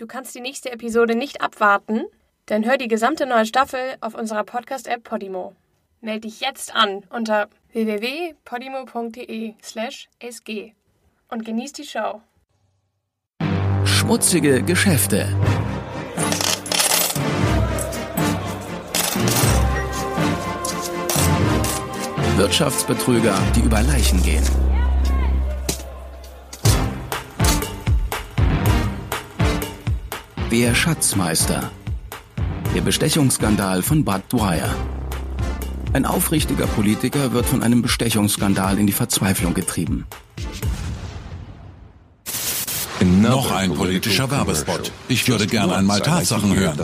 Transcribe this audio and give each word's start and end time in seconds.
Du 0.00 0.06
kannst 0.06 0.34
die 0.34 0.40
nächste 0.40 0.72
Episode 0.72 1.14
nicht 1.14 1.42
abwarten? 1.42 2.06
Dann 2.46 2.64
hör 2.64 2.78
die 2.78 2.88
gesamte 2.88 3.26
neue 3.26 3.44
Staffel 3.44 3.96
auf 4.00 4.14
unserer 4.14 4.44
Podcast-App 4.44 5.04
Podimo. 5.04 5.54
Meld 6.00 6.24
dich 6.24 6.40
jetzt 6.40 6.74
an 6.74 7.04
unter 7.10 7.50
www.podimo.de/sg 7.72 10.72
und 11.28 11.44
genieß 11.44 11.74
die 11.74 11.84
Show. 11.84 12.22
Schmutzige 13.84 14.62
Geschäfte. 14.62 15.28
Wirtschaftsbetrüger, 22.38 23.38
die 23.54 23.60
über 23.60 23.82
Leichen 23.82 24.22
gehen. 24.22 24.69
Der 30.50 30.74
Schatzmeister. 30.74 31.70
Der 32.74 32.80
Bestechungsskandal 32.80 33.82
von 33.82 34.04
Bud 34.04 34.22
Dwyer. 34.32 34.74
Ein 35.92 36.04
aufrichtiger 36.04 36.66
Politiker 36.66 37.32
wird 37.32 37.46
von 37.46 37.62
einem 37.62 37.82
Bestechungsskandal 37.82 38.76
in 38.76 38.88
die 38.88 38.92
Verzweiflung 38.92 39.54
getrieben. 39.54 40.06
Noch 43.00 43.52
ein 43.52 43.74
politischer 43.74 44.28
Werbespot. 44.30 44.90
Ich 45.08 45.28
würde 45.28 45.46
gerne 45.46 45.76
einmal 45.76 46.00
Tatsachen 46.00 46.54
hören. 46.56 46.80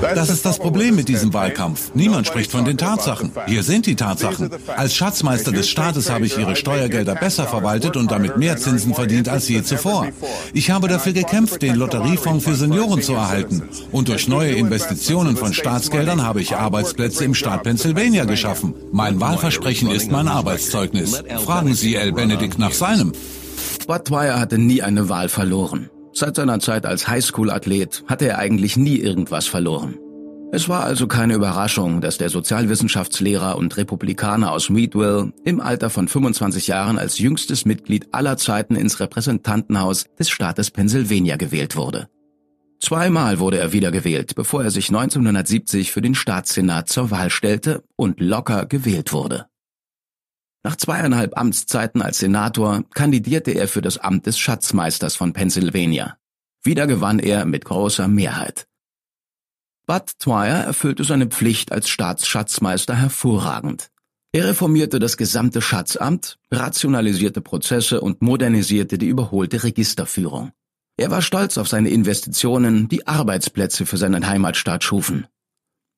Das 0.00 0.28
ist 0.28 0.44
das 0.44 0.58
Problem 0.58 0.94
mit 0.94 1.08
diesem 1.08 1.32
Wahlkampf. 1.32 1.90
Niemand 1.94 2.26
spricht 2.26 2.50
von 2.50 2.64
den 2.64 2.76
Tatsachen. 2.76 3.32
Hier 3.46 3.62
sind 3.62 3.86
die 3.86 3.96
Tatsachen. 3.96 4.50
Als 4.76 4.94
Schatzmeister 4.94 5.52
des 5.52 5.68
Staates 5.68 6.10
habe 6.10 6.26
ich 6.26 6.38
Ihre 6.38 6.56
Steuergelder 6.56 7.14
besser 7.14 7.46
verwaltet 7.46 7.96
und 7.96 8.10
damit 8.10 8.36
mehr 8.36 8.56
Zinsen 8.56 8.94
verdient 8.94 9.28
als 9.28 9.48
je 9.48 9.62
zuvor. 9.62 10.08
Ich 10.52 10.70
habe 10.70 10.88
dafür 10.88 11.12
gekämpft, 11.12 11.62
den 11.62 11.76
Lotteriefonds 11.76 12.44
für 12.44 12.54
Senioren 12.54 13.02
zu 13.02 13.14
erhalten. 13.14 13.62
Und 13.92 14.08
durch 14.08 14.28
neue 14.28 14.52
Investitionen 14.52 15.36
von 15.36 15.54
Staatsgeldern 15.54 16.22
habe 16.22 16.40
ich 16.40 16.56
Arbeitsplätze 16.56 17.24
im 17.24 17.34
Staat 17.34 17.62
Pennsylvania 17.62 18.24
geschaffen. 18.24 18.74
Mein 18.92 19.20
Wahlversprechen 19.20 19.90
ist 19.90 20.10
mein 20.10 20.28
Arbeitszeugnis. 20.28 21.22
Fragen 21.44 21.74
Sie 21.74 21.94
L. 21.94 22.12
Benedikt 22.12 22.58
nach 22.58 22.72
seinem. 22.72 23.12
Budweiser 23.86 24.40
hatte 24.40 24.58
nie 24.58 24.82
eine 24.82 25.08
Wahl 25.08 25.28
verloren. 25.28 25.90
Seit 26.18 26.36
seiner 26.36 26.60
Zeit 26.60 26.86
als 26.86 27.08
Highschool-Athlet 27.08 28.04
hatte 28.06 28.26
er 28.26 28.38
eigentlich 28.38 28.78
nie 28.78 28.96
irgendwas 28.96 29.48
verloren. 29.48 29.98
Es 30.50 30.66
war 30.66 30.82
also 30.82 31.06
keine 31.06 31.34
Überraschung, 31.34 32.00
dass 32.00 32.16
der 32.16 32.30
Sozialwissenschaftslehrer 32.30 33.58
und 33.58 33.76
Republikaner 33.76 34.50
aus 34.50 34.70
Meadville 34.70 35.34
im 35.44 35.60
Alter 35.60 35.90
von 35.90 36.08
25 36.08 36.68
Jahren 36.68 36.98
als 36.98 37.18
jüngstes 37.18 37.66
Mitglied 37.66 38.08
aller 38.12 38.38
Zeiten 38.38 38.76
ins 38.76 38.98
Repräsentantenhaus 38.98 40.06
des 40.18 40.30
Staates 40.30 40.70
Pennsylvania 40.70 41.36
gewählt 41.36 41.76
wurde. 41.76 42.08
Zweimal 42.80 43.38
wurde 43.38 43.58
er 43.58 43.74
wiedergewählt, 43.74 44.36
bevor 44.36 44.64
er 44.64 44.70
sich 44.70 44.88
1970 44.88 45.92
für 45.92 46.00
den 46.00 46.14
Staatssenat 46.14 46.88
zur 46.88 47.10
Wahl 47.10 47.28
stellte 47.28 47.84
und 47.94 48.20
locker 48.20 48.64
gewählt 48.64 49.12
wurde. 49.12 49.48
Nach 50.66 50.74
zweieinhalb 50.74 51.38
Amtszeiten 51.38 52.02
als 52.02 52.18
Senator 52.18 52.82
kandidierte 52.92 53.52
er 53.52 53.68
für 53.68 53.82
das 53.82 53.98
Amt 53.98 54.26
des 54.26 54.36
Schatzmeisters 54.36 55.14
von 55.14 55.32
Pennsylvania. 55.32 56.18
Wieder 56.64 56.88
gewann 56.88 57.20
er 57.20 57.44
mit 57.44 57.64
großer 57.64 58.08
Mehrheit. 58.08 58.66
Bud 59.86 60.10
Dwyer 60.20 60.64
erfüllte 60.64 61.04
seine 61.04 61.28
Pflicht 61.28 61.70
als 61.70 61.88
Staatsschatzmeister 61.88 62.96
hervorragend. 62.96 63.92
Er 64.32 64.48
reformierte 64.48 64.98
das 64.98 65.16
gesamte 65.16 65.62
Schatzamt, 65.62 66.36
rationalisierte 66.50 67.42
Prozesse 67.42 68.00
und 68.00 68.20
modernisierte 68.20 68.98
die 68.98 69.06
überholte 69.06 69.62
Registerführung. 69.62 70.50
Er 70.96 71.12
war 71.12 71.22
stolz 71.22 71.58
auf 71.58 71.68
seine 71.68 71.90
Investitionen, 71.90 72.88
die 72.88 73.06
Arbeitsplätze 73.06 73.86
für 73.86 73.98
seinen 73.98 74.26
Heimatstaat 74.26 74.82
schufen. 74.82 75.28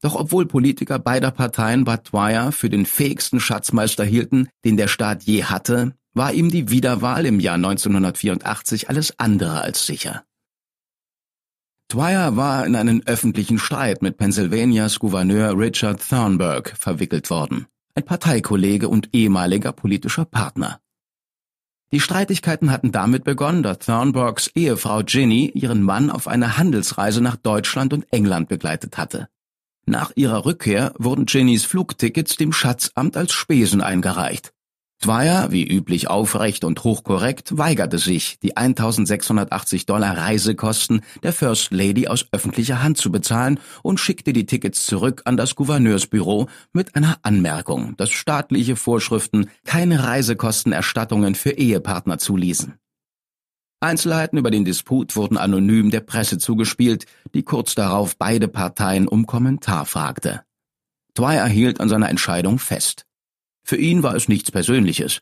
Doch 0.00 0.14
obwohl 0.14 0.46
Politiker 0.46 0.98
beider 0.98 1.30
Parteien 1.30 1.84
Bud 1.84 2.12
Dwyer 2.12 2.52
für 2.52 2.70
den 2.70 2.86
fähigsten 2.86 3.40
Schatzmeister 3.40 4.04
hielten, 4.04 4.48
den 4.64 4.76
der 4.76 4.88
Staat 4.88 5.24
je 5.24 5.44
hatte, 5.44 5.94
war 6.14 6.32
ihm 6.32 6.50
die 6.50 6.70
Wiederwahl 6.70 7.26
im 7.26 7.40
Jahr 7.40 7.56
1984 7.56 8.88
alles 8.88 9.18
andere 9.18 9.60
als 9.60 9.86
sicher. 9.86 10.24
Dwyer 11.90 12.36
war 12.36 12.66
in 12.66 12.76
einen 12.76 13.06
öffentlichen 13.06 13.58
Streit 13.58 14.02
mit 14.02 14.18
Pennsylvanias 14.18 14.98
Gouverneur 14.98 15.58
Richard 15.58 16.06
Thornburg 16.06 16.74
verwickelt 16.78 17.30
worden, 17.30 17.66
ein 17.94 18.04
Parteikollege 18.04 18.88
und 18.88 19.14
ehemaliger 19.14 19.72
politischer 19.72 20.26
Partner. 20.26 20.80
Die 21.90 22.00
Streitigkeiten 22.00 22.70
hatten 22.70 22.92
damit 22.92 23.24
begonnen, 23.24 23.62
dass 23.62 23.78
Thornburgs 23.78 24.48
Ehefrau 24.54 25.02
Ginny 25.02 25.50
ihren 25.54 25.82
Mann 25.82 26.10
auf 26.10 26.28
eine 26.28 26.58
Handelsreise 26.58 27.22
nach 27.22 27.36
Deutschland 27.36 27.94
und 27.94 28.04
England 28.12 28.50
begleitet 28.50 28.98
hatte. 28.98 29.28
Nach 29.88 30.12
ihrer 30.16 30.44
Rückkehr 30.44 30.92
wurden 30.98 31.24
Jennys 31.26 31.64
Flugtickets 31.64 32.36
dem 32.36 32.52
Schatzamt 32.52 33.16
als 33.16 33.32
Spesen 33.32 33.80
eingereicht. 33.80 34.52
Dwyer, 35.02 35.50
wie 35.50 35.66
üblich 35.66 36.10
aufrecht 36.10 36.62
und 36.64 36.84
hochkorrekt, 36.84 37.56
weigerte 37.56 37.96
sich, 37.96 38.38
die 38.40 38.54
1680 38.54 39.86
Dollar 39.86 40.18
Reisekosten 40.18 41.00
der 41.22 41.32
First 41.32 41.70
Lady 41.70 42.06
aus 42.06 42.26
öffentlicher 42.32 42.82
Hand 42.82 42.98
zu 42.98 43.10
bezahlen 43.10 43.60
und 43.82 43.98
schickte 43.98 44.34
die 44.34 44.44
Tickets 44.44 44.84
zurück 44.84 45.22
an 45.24 45.38
das 45.38 45.54
Gouverneursbüro 45.54 46.48
mit 46.74 46.94
einer 46.94 47.16
Anmerkung, 47.22 47.96
dass 47.96 48.10
staatliche 48.10 48.76
Vorschriften 48.76 49.48
keine 49.64 50.04
Reisekostenerstattungen 50.04 51.34
für 51.34 51.52
Ehepartner 51.52 52.18
zuließen. 52.18 52.74
Einzelheiten 53.80 54.38
über 54.38 54.50
den 54.50 54.64
Disput 54.64 55.14
wurden 55.14 55.36
anonym 55.36 55.90
der 55.90 56.00
Presse 56.00 56.38
zugespielt, 56.38 57.06
die 57.34 57.44
kurz 57.44 57.74
darauf 57.74 58.16
beide 58.16 58.48
Parteien 58.48 59.06
um 59.06 59.26
Kommentar 59.26 59.86
fragte. 59.86 60.42
Dwyer 61.16 61.46
hielt 61.46 61.80
an 61.80 61.88
seiner 61.88 62.08
Entscheidung 62.08 62.58
fest. 62.58 63.04
Für 63.62 63.76
ihn 63.76 64.02
war 64.02 64.14
es 64.14 64.28
nichts 64.28 64.50
Persönliches. 64.50 65.20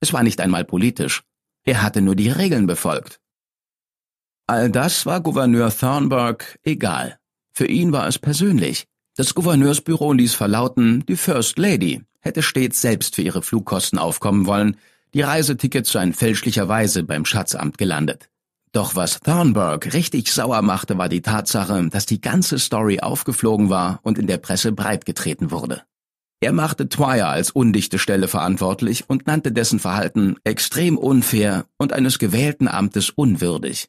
Es 0.00 0.12
war 0.12 0.22
nicht 0.22 0.40
einmal 0.40 0.64
politisch. 0.64 1.22
Er 1.64 1.82
hatte 1.82 2.00
nur 2.00 2.14
die 2.14 2.30
Regeln 2.30 2.66
befolgt. 2.66 3.20
All 4.46 4.70
das 4.70 5.06
war 5.06 5.20
Gouverneur 5.20 5.76
Thornburg 5.76 6.58
egal. 6.62 7.18
Für 7.52 7.66
ihn 7.66 7.92
war 7.92 8.06
es 8.06 8.18
persönlich. 8.18 8.86
Das 9.16 9.34
Gouverneursbüro 9.34 10.12
ließ 10.12 10.34
verlauten, 10.34 11.04
die 11.06 11.16
First 11.16 11.58
Lady 11.58 12.02
hätte 12.20 12.42
stets 12.42 12.80
selbst 12.80 13.14
für 13.14 13.22
ihre 13.22 13.42
Flugkosten 13.42 13.98
aufkommen 13.98 14.46
wollen, 14.46 14.76
die 15.16 15.22
Reisetickets 15.22 15.92
seien 15.92 16.12
fälschlicherweise 16.12 17.02
beim 17.02 17.24
Schatzamt 17.24 17.78
gelandet. 17.78 18.28
Doch 18.72 18.96
was 18.96 19.18
Thornburg 19.20 19.94
richtig 19.94 20.30
sauer 20.30 20.60
machte, 20.60 20.98
war 20.98 21.08
die 21.08 21.22
Tatsache, 21.22 21.88
dass 21.88 22.04
die 22.04 22.20
ganze 22.20 22.58
Story 22.58 23.00
aufgeflogen 23.00 23.70
war 23.70 24.00
und 24.02 24.18
in 24.18 24.26
der 24.26 24.36
Presse 24.36 24.72
breitgetreten 24.72 25.50
wurde. 25.50 25.84
Er 26.40 26.52
machte 26.52 26.90
Twyer 26.90 27.28
als 27.28 27.50
undichte 27.50 27.98
Stelle 27.98 28.28
verantwortlich 28.28 29.08
und 29.08 29.26
nannte 29.26 29.52
dessen 29.52 29.78
Verhalten 29.78 30.36
extrem 30.44 30.98
unfair 30.98 31.64
und 31.78 31.94
eines 31.94 32.18
gewählten 32.18 32.68
Amtes 32.68 33.08
unwürdig. 33.08 33.88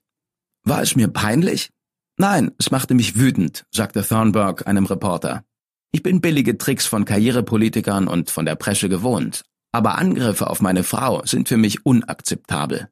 War 0.63 0.81
es 0.81 0.95
mir 0.95 1.09
peinlich? 1.09 1.71
Nein, 2.15 2.51
es 2.57 2.71
machte 2.71 2.93
mich 2.93 3.19
wütend, 3.19 3.65
sagte 3.69 4.01
Thornburg 4.01 4.65
einem 4.65 4.85
Reporter. 4.85 5.43
Ich 5.91 6.03
bin 6.03 6.21
billige 6.21 6.57
Tricks 6.57 6.85
von 6.85 7.03
Karrierepolitikern 7.03 8.07
und 8.07 8.31
von 8.31 8.45
der 8.45 8.55
Presse 8.55 8.87
gewohnt, 8.87 9.43
aber 9.71 9.97
Angriffe 9.97 10.49
auf 10.49 10.61
meine 10.61 10.83
Frau 10.83 11.25
sind 11.25 11.47
für 11.47 11.57
mich 11.57 11.85
unakzeptabel. 11.85 12.89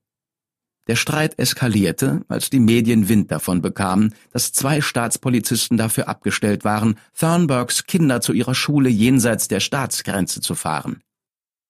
Der 0.88 0.96
Streit 0.96 1.40
eskalierte, 1.40 2.22
als 2.28 2.52
die 2.52 2.60
Medien 2.60 3.10
Wind 3.10 3.32
davon 3.32 3.62
bekamen, 3.62 4.14
dass 4.32 4.52
zwei 4.52 4.82
Staatspolizisten 4.82 5.78
dafür 5.78 6.08
abgestellt 6.08 6.64
waren, 6.64 7.00
Thornburgs 7.18 7.86
Kinder 7.86 8.22
zu 8.22 8.34
ihrer 8.34 8.54
Schule 8.54 8.90
jenseits 8.90 9.48
der 9.48 9.62
Staatsgrenze 9.62 10.42
zu 10.42 10.54
fahren. 10.54 11.02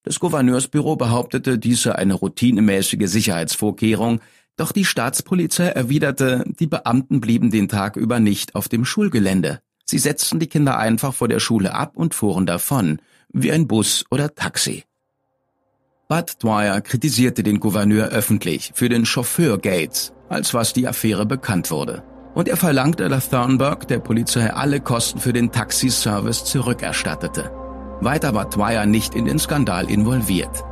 Das 0.04 0.20
Gouverneursbüro 0.20 0.98
behauptete, 0.98 1.58
dies 1.58 1.84
sei 1.84 1.94
eine 1.94 2.14
routinemäßige 2.14 3.10
Sicherheitsvorkehrung, 3.10 4.20
doch 4.58 4.72
die 4.72 4.86
Staatspolizei 4.86 5.68
erwiderte, 5.68 6.44
die 6.60 6.68
Beamten 6.68 7.22
blieben 7.22 7.52
den 7.52 7.70
Tag 7.70 7.96
über 7.96 8.20
nicht 8.20 8.56
auf 8.56 8.70
dem 8.70 8.86
Schulgelände. 8.86 9.62
Sie 9.86 9.98
setzten 9.98 10.40
die 10.40 10.48
Kinder 10.48 10.78
einfach 10.78 11.14
vor 11.14 11.28
der 11.28 11.40
Schule 11.40 11.74
ab 11.74 11.96
und 11.96 12.14
fuhren 12.14 12.46
davon, 12.46 13.02
wie 13.30 13.52
ein 13.52 13.68
Bus 13.68 14.06
oder 14.10 14.34
Taxi. 14.36 14.84
Bud 16.08 16.44
Dwyer 16.44 16.82
kritisierte 16.82 17.42
den 17.42 17.60
Gouverneur 17.60 18.10
öffentlich 18.10 18.72
für 18.76 18.90
den 18.90 19.08
Chauffeur 19.08 19.58
Gates, 19.58 20.14
als 20.30 20.54
was 20.54 20.72
die 20.72 20.88
Affäre 20.88 21.26
bekannt 21.26 21.72
wurde. 21.72 22.04
Und 22.36 22.48
er 22.48 22.58
verlangte, 22.58 23.10
dass 23.10 23.32
Thornburg 23.32 23.88
der 23.88 23.98
Polizei 23.98 24.54
alle 24.54 24.82
Kosten 24.82 25.20
für 25.20 25.34
den 25.34 25.52
Taxiservice 25.52 26.46
zurückerstattete. 26.46 27.50
Weiter 28.02 28.36
war 28.36 28.48
Dwyer 28.48 28.86
nicht 28.86 29.16
in 29.16 29.26
den 29.26 29.40
Skandal 29.40 29.90
involviert. 29.90 30.64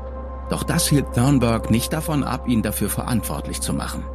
Doch 0.52 0.62
das 0.62 0.88
hielt 0.88 1.12
Thornburg 1.16 1.72
nicht 1.72 1.92
davon 1.94 2.24
ab, 2.24 2.48
ihn 2.48 2.62
dafür 2.62 2.90
verantwortlich 2.90 3.60
zu 3.60 3.74
machen. 3.74 4.06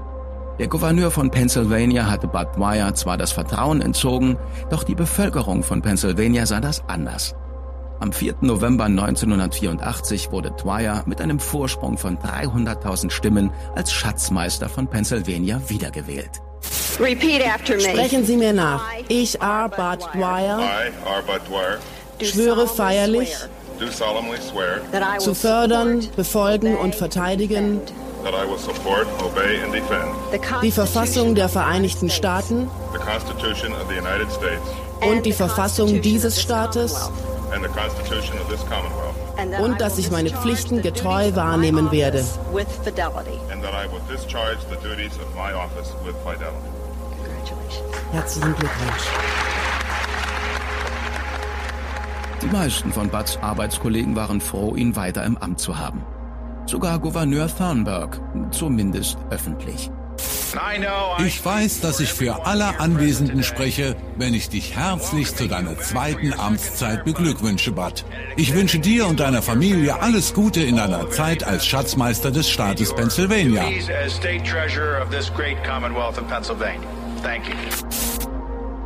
Der 0.60 0.68
Gouverneur 0.68 1.10
von 1.10 1.32
Pennsylvania 1.32 2.08
hatte 2.08 2.28
Bud 2.28 2.54
Dwyer 2.56 2.94
zwar 2.94 3.18
das 3.18 3.32
Vertrauen 3.32 3.80
entzogen, 3.80 4.38
doch 4.70 4.84
die 4.84 4.94
Bevölkerung 4.94 5.64
von 5.64 5.82
Pennsylvania 5.82 6.46
sah 6.46 6.60
das 6.60 6.84
anders. 6.86 7.34
Am 8.00 8.12
4. 8.12 8.36
November 8.42 8.84
1984 8.84 10.30
wurde 10.30 10.52
Dwyer 10.52 11.02
mit 11.06 11.20
einem 11.20 11.40
Vorsprung 11.40 11.98
von 11.98 12.16
300.000 12.18 13.10
Stimmen 13.10 13.50
als 13.74 13.92
Schatzmeister 13.92 14.68
von 14.68 14.86
Pennsylvania 14.86 15.60
wiedergewählt. 15.66 16.30
Sprechen 16.94 18.24
Sie 18.24 18.36
mir 18.36 18.52
nach. 18.52 18.84
Ich. 19.08 19.38
Bud 19.38 20.08
Dwyer, 20.14 20.60
schwöre 22.22 22.68
feierlich, 22.68 23.34
zu 25.18 25.34
fördern, 25.34 26.06
befolgen 26.16 26.76
und 26.76 26.94
verteidigen. 26.94 27.80
Die 30.62 30.72
Verfassung 30.72 31.34
der 31.34 31.48
Vereinigten 31.48 32.10
Staaten. 32.10 32.68
und 35.00 35.26
die 35.26 35.32
Verfassung 35.32 36.00
dieses 36.00 36.40
Staates 36.40 37.10
und 39.60 39.80
dass 39.80 39.98
ich 39.98 40.10
meine 40.10 40.30
Pflichten 40.30 40.82
getreu 40.82 41.34
wahrnehmen 41.34 41.90
werde. 41.90 42.24
Herzlichen 48.12 48.54
Glückwunsch. 48.54 49.08
Die 52.42 52.46
meisten 52.46 52.92
von 52.92 53.08
Butts 53.08 53.36
Arbeitskollegen 53.42 54.14
waren 54.14 54.40
froh, 54.40 54.76
ihn 54.76 54.94
weiter 54.94 55.24
im 55.24 55.36
Amt 55.38 55.58
zu 55.58 55.76
haben. 55.76 56.04
Sogar 56.66 56.98
Gouverneur 56.98 57.48
Thornburg, 57.48 58.20
zumindest 58.52 59.18
öffentlich. 59.30 59.90
Ich 61.24 61.44
weiß, 61.44 61.80
dass 61.80 62.00
ich 62.00 62.12
für 62.12 62.46
alle 62.46 62.80
Anwesenden 62.80 63.42
spreche, 63.42 63.96
wenn 64.16 64.34
ich 64.34 64.48
dich 64.48 64.76
herzlich 64.76 65.34
zu 65.34 65.46
deiner 65.46 65.78
zweiten 65.78 66.32
Amtszeit 66.32 67.04
beglückwünsche, 67.04 67.72
Bud. 67.72 68.04
Ich 68.36 68.54
wünsche 68.54 68.78
dir 68.78 69.06
und 69.06 69.20
deiner 69.20 69.42
Familie 69.42 70.00
alles 70.00 70.34
Gute 70.34 70.62
in 70.62 70.76
deiner 70.76 71.10
Zeit 71.10 71.44
als 71.44 71.66
Schatzmeister 71.66 72.30
des 72.30 72.48
Staates 72.48 72.94
Pennsylvania. 72.94 73.64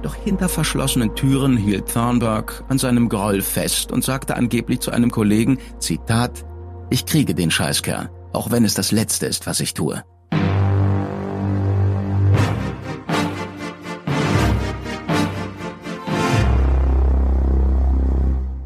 Doch 0.02 0.14
hinter 0.16 0.48
verschlossenen 0.48 1.14
Türen 1.14 1.56
hielt 1.56 1.92
Thornburg 1.92 2.64
an 2.68 2.78
seinem 2.78 3.08
Groll 3.08 3.40
fest 3.40 3.92
und 3.92 4.02
sagte 4.02 4.34
angeblich 4.34 4.80
zu 4.80 4.90
einem 4.90 5.10
Kollegen, 5.10 5.58
Zitat, 5.78 6.44
ich 6.90 7.06
kriege 7.06 7.34
den 7.34 7.50
Scheißkerl, 7.50 8.10
auch 8.32 8.50
wenn 8.50 8.64
es 8.64 8.74
das 8.74 8.90
Letzte 8.90 9.26
ist, 9.26 9.46
was 9.46 9.60
ich 9.60 9.74
tue. 9.74 10.02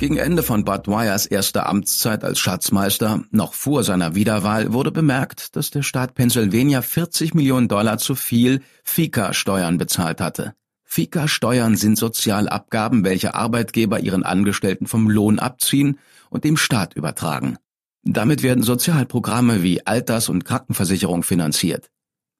Gegen 0.06 0.19
Ende 0.19 0.44
von 0.44 0.64
Bud 0.64 0.87
erster 0.87 1.69
Amtszeit 1.69 2.23
als 2.23 2.38
Schatzmeister, 2.38 3.25
noch 3.32 3.55
vor 3.55 3.82
seiner 3.82 4.14
Wiederwahl, 4.14 4.73
wurde 4.73 4.93
bemerkt, 4.93 5.56
dass 5.56 5.73
der 5.73 5.82
Staat 5.82 6.14
Pennsylvania 6.14 6.81
40 6.81 7.35
Millionen 7.35 7.67
Dollar 7.67 7.99
zu 7.99 8.14
viel 8.14 8.62
FICA-Steuern 8.85 9.79
bezahlt 9.79 10.20
hatte. 10.20 10.55
FICA-Steuern 10.85 11.75
sind 11.75 11.99
Sozialabgaben, 11.99 13.03
welche 13.03 13.35
Arbeitgeber 13.35 13.99
ihren 13.99 14.23
Angestellten 14.23 14.87
vom 14.87 15.11
Lohn 15.11 15.41
abziehen 15.41 15.99
und 16.31 16.44
dem 16.44 16.56
Staat 16.56 16.94
übertragen. 16.94 17.58
Damit 18.05 18.44
werden 18.44 18.62
Sozialprogramme 18.62 19.64
wie 19.64 19.88
Alters- 19.88 20.29
und 20.29 20.44
Krankenversicherung 20.44 21.25
finanziert. 21.25 21.91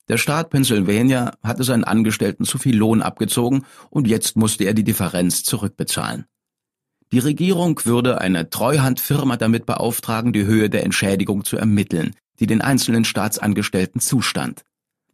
Der 0.09 0.19
Staat 0.19 0.51
Pennsylvania 0.51 1.33
hatte 1.43 1.65
seinen 1.65 1.83
Angestellten 1.83 2.45
zu 2.45 2.59
viel 2.59 2.77
Lohn 2.77 3.03
abgezogen 3.03 3.65
und 3.91 4.07
jetzt 4.07 4.37
musste 4.37 4.63
er 4.63 4.73
die 4.73 4.85
Differenz 4.85 5.43
zurückbezahlen. 5.43 6.27
Die 7.13 7.19
Regierung 7.21 7.81
würde 7.85 8.21
eine 8.21 8.51
Treuhandfirma 8.51 9.37
damit 9.37 9.65
beauftragen, 9.67 10.33
die 10.33 10.45
Höhe 10.45 10.69
der 10.69 10.85
Entschädigung 10.85 11.45
zu 11.45 11.57
ermitteln, 11.57 12.17
die 12.41 12.47
den 12.47 12.61
einzelnen 12.61 13.05
Staatsangestellten 13.05 14.01
zustand. 14.01 14.65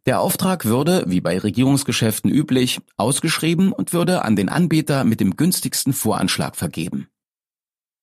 Der 0.05 0.19
Auftrag 0.19 0.65
würde, 0.65 1.05
wie 1.07 1.21
bei 1.21 1.39
Regierungsgeschäften 1.39 2.29
üblich, 2.29 2.81
ausgeschrieben 2.97 3.71
und 3.71 3.93
würde 3.93 4.23
an 4.23 4.35
den 4.35 4.49
Anbieter 4.49 5.05
mit 5.05 5.19
dem 5.21 5.37
günstigsten 5.37 5.93
Voranschlag 5.93 6.57
vergeben. 6.57 7.07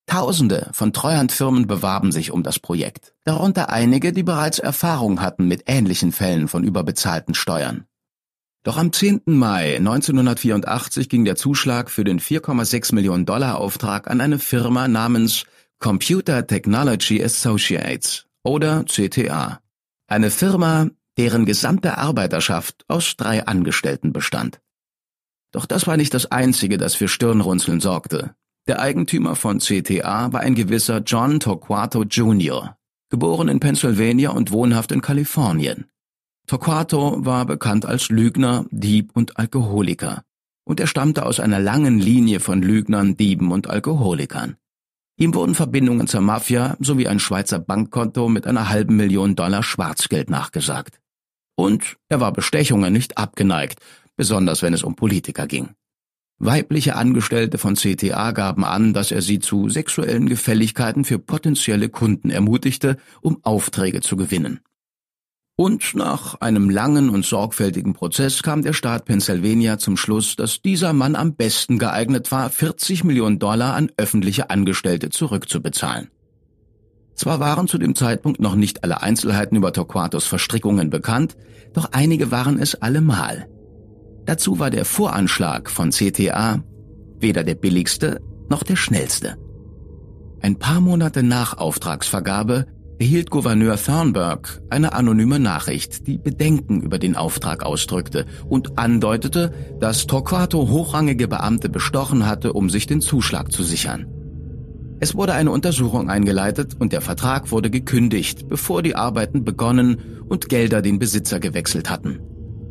Tausende 0.07 0.71
von 0.73 0.93
Treuhandfirmen 0.93 1.67
bewarben 1.67 2.11
sich 2.11 2.31
um 2.31 2.41
das 2.43 2.59
Projekt, 2.59 3.13
darunter 3.23 3.69
einige, 3.69 4.13
die 4.13 4.23
bereits 4.23 4.57
Erfahrung 4.57 5.21
hatten 5.21 5.47
mit 5.47 5.63
ähnlichen 5.67 6.11
Fällen 6.11 6.47
von 6.47 6.63
überbezahlten 6.63 7.35
Steuern. 7.35 7.85
Doch 8.63 8.77
am 8.77 8.93
10. 8.93 9.21
Mai 9.25 9.77
1984 9.77 11.09
ging 11.09 11.25
der 11.25 11.35
Zuschlag 11.35 11.89
für 11.89 12.03
den 12.03 12.19
4,6 12.19 12.93
Millionen 12.93 13.25
Dollar 13.25 13.57
Auftrag 13.57 14.07
an 14.07 14.21
eine 14.21 14.37
Firma 14.37 14.87
namens 14.87 15.45
Computer 15.79 16.45
Technology 16.45 17.23
Associates 17.23 18.27
oder 18.43 18.85
CTA. 18.85 19.61
Eine 20.07 20.29
Firma, 20.29 20.89
deren 21.17 21.45
gesamte 21.45 21.97
Arbeiterschaft 21.97 22.85
aus 22.87 23.15
drei 23.17 23.47
Angestellten 23.47 24.13
bestand. 24.13 24.61
Doch 25.51 25.65
das 25.65 25.87
war 25.87 25.97
nicht 25.97 26.13
das 26.13 26.31
Einzige, 26.31 26.77
das 26.77 26.93
für 26.93 27.07
Stirnrunzeln 27.07 27.79
sorgte. 27.79 28.35
Der 28.67 28.79
Eigentümer 28.79 29.35
von 29.35 29.57
CTA 29.57 30.31
war 30.33 30.41
ein 30.41 30.53
gewisser 30.53 30.99
John 30.99 31.39
Torquato 31.39 32.03
Jr., 32.03 32.77
geboren 33.09 33.47
in 33.47 33.59
Pennsylvania 33.59 34.29
und 34.29 34.51
wohnhaft 34.51 34.91
in 34.91 35.01
Kalifornien. 35.01 35.85
Torquato 36.51 37.23
war 37.23 37.45
bekannt 37.45 37.85
als 37.85 38.09
Lügner, 38.09 38.65
Dieb 38.71 39.11
und 39.13 39.37
Alkoholiker. 39.37 40.23
Und 40.65 40.81
er 40.81 40.87
stammte 40.87 41.25
aus 41.25 41.39
einer 41.39 41.61
langen 41.61 41.97
Linie 41.97 42.41
von 42.41 42.61
Lügnern, 42.61 43.15
Dieben 43.15 43.53
und 43.53 43.69
Alkoholikern. 43.69 44.57
Ihm 45.15 45.33
wurden 45.33 45.55
Verbindungen 45.55 46.07
zur 46.07 46.19
Mafia 46.19 46.75
sowie 46.81 47.07
ein 47.07 47.19
Schweizer 47.19 47.57
Bankkonto 47.57 48.27
mit 48.27 48.47
einer 48.47 48.67
halben 48.67 48.97
Million 48.97 49.37
Dollar 49.37 49.63
Schwarzgeld 49.63 50.29
nachgesagt. 50.29 50.99
Und 51.55 51.95
er 52.09 52.19
war 52.19 52.33
Bestechungen 52.33 52.91
nicht 52.91 53.17
abgeneigt, 53.17 53.79
besonders 54.17 54.61
wenn 54.61 54.73
es 54.73 54.83
um 54.83 54.97
Politiker 54.97 55.47
ging. 55.47 55.69
Weibliche 56.37 56.97
Angestellte 56.97 57.59
von 57.59 57.75
CTA 57.75 58.31
gaben 58.31 58.65
an, 58.65 58.91
dass 58.91 59.11
er 59.11 59.21
sie 59.21 59.39
zu 59.39 59.69
sexuellen 59.69 60.27
Gefälligkeiten 60.27 61.05
für 61.05 61.17
potenzielle 61.17 61.87
Kunden 61.87 62.29
ermutigte, 62.29 62.97
um 63.21 63.39
Aufträge 63.41 64.01
zu 64.01 64.17
gewinnen. 64.17 64.59
Und 65.55 65.95
nach 65.95 66.41
einem 66.41 66.69
langen 66.69 67.09
und 67.09 67.25
sorgfältigen 67.25 67.93
Prozess 67.93 68.41
kam 68.41 68.63
der 68.63 68.73
Staat 68.73 69.05
Pennsylvania 69.05 69.77
zum 69.77 69.97
Schluss, 69.97 70.35
dass 70.35 70.61
dieser 70.61 70.93
Mann 70.93 71.15
am 71.15 71.35
besten 71.35 71.77
geeignet 71.77 72.31
war, 72.31 72.49
40 72.49 73.03
Millionen 73.03 73.37
Dollar 73.37 73.75
an 73.75 73.91
öffentliche 73.97 74.49
Angestellte 74.49 75.09
zurückzubezahlen. 75.09 76.09
Zwar 77.13 77.39
waren 77.39 77.67
zu 77.67 77.77
dem 77.77 77.93
Zeitpunkt 77.93 78.39
noch 78.39 78.55
nicht 78.55 78.83
alle 78.83 79.03
Einzelheiten 79.03 79.55
über 79.55 79.73
Torquatos 79.73 80.25
Verstrickungen 80.25 80.89
bekannt, 80.89 81.37
doch 81.73 81.89
einige 81.91 82.31
waren 82.31 82.57
es 82.57 82.75
allemal. 82.81 83.47
Dazu 84.25 84.59
war 84.59 84.69
der 84.69 84.85
Voranschlag 84.85 85.69
von 85.69 85.91
CTA 85.91 86.63
weder 87.19 87.43
der 87.43 87.55
billigste 87.55 88.19
noch 88.49 88.63
der 88.63 88.75
schnellste. 88.75 89.37
Ein 90.41 90.57
paar 90.57 90.81
Monate 90.81 91.23
nach 91.23 91.57
Auftragsvergabe 91.57 92.65
erhielt 93.01 93.31
Gouverneur 93.31 93.77
Thornburg 93.77 94.61
eine 94.69 94.93
anonyme 94.93 95.39
Nachricht, 95.39 96.05
die 96.05 96.19
Bedenken 96.19 96.81
über 96.81 96.99
den 96.99 97.15
Auftrag 97.15 97.63
ausdrückte 97.63 98.27
und 98.47 98.77
andeutete, 98.77 99.51
dass 99.79 100.05
Torquato 100.05 100.69
hochrangige 100.69 101.27
Beamte 101.27 101.67
bestochen 101.67 102.27
hatte, 102.27 102.53
um 102.53 102.69
sich 102.69 102.85
den 102.85 103.01
Zuschlag 103.01 103.51
zu 103.51 103.63
sichern. 103.63 104.05
Es 104.99 105.15
wurde 105.15 105.33
eine 105.33 105.49
Untersuchung 105.49 106.11
eingeleitet 106.11 106.75
und 106.77 106.93
der 106.93 107.01
Vertrag 107.01 107.49
wurde 107.49 107.71
gekündigt, 107.71 108.47
bevor 108.47 108.83
die 108.83 108.95
Arbeiten 108.95 109.43
begonnen 109.43 109.97
und 110.29 110.47
Gelder 110.47 110.83
den 110.83 110.99
Besitzer 110.99 111.39
gewechselt 111.39 111.89
hatten. 111.89 112.19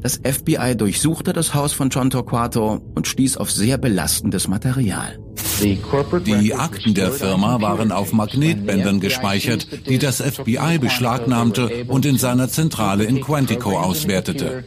Das 0.03 0.19
FBI 0.25 0.77
durchsuchte 0.77 1.33
das 1.35 1.53
Haus 1.53 1.73
von 1.73 1.91
John 1.91 2.09
Torquato 2.09 2.81
und 2.95 3.07
stieß 3.07 3.37
auf 3.37 3.51
sehr 3.51 3.77
belastendes 3.77 4.49
Material. 4.49 5.19
Die 5.63 6.55
Akten 6.55 6.95
der 6.95 7.11
Firma 7.13 7.61
waren 7.61 7.93
auf 7.93 8.15
Magnetbändern 8.15 9.01
gespeichert, 9.01 9.69
die 9.89 9.99
das 9.99 10.23
FBI 10.23 10.79
beschlagnahmte 10.81 11.85
und 11.87 12.07
in 12.07 12.17
seiner 12.17 12.49
Zentrale 12.49 13.05
in 13.05 13.21
Quantico 13.21 13.79
auswertete. 13.79 14.65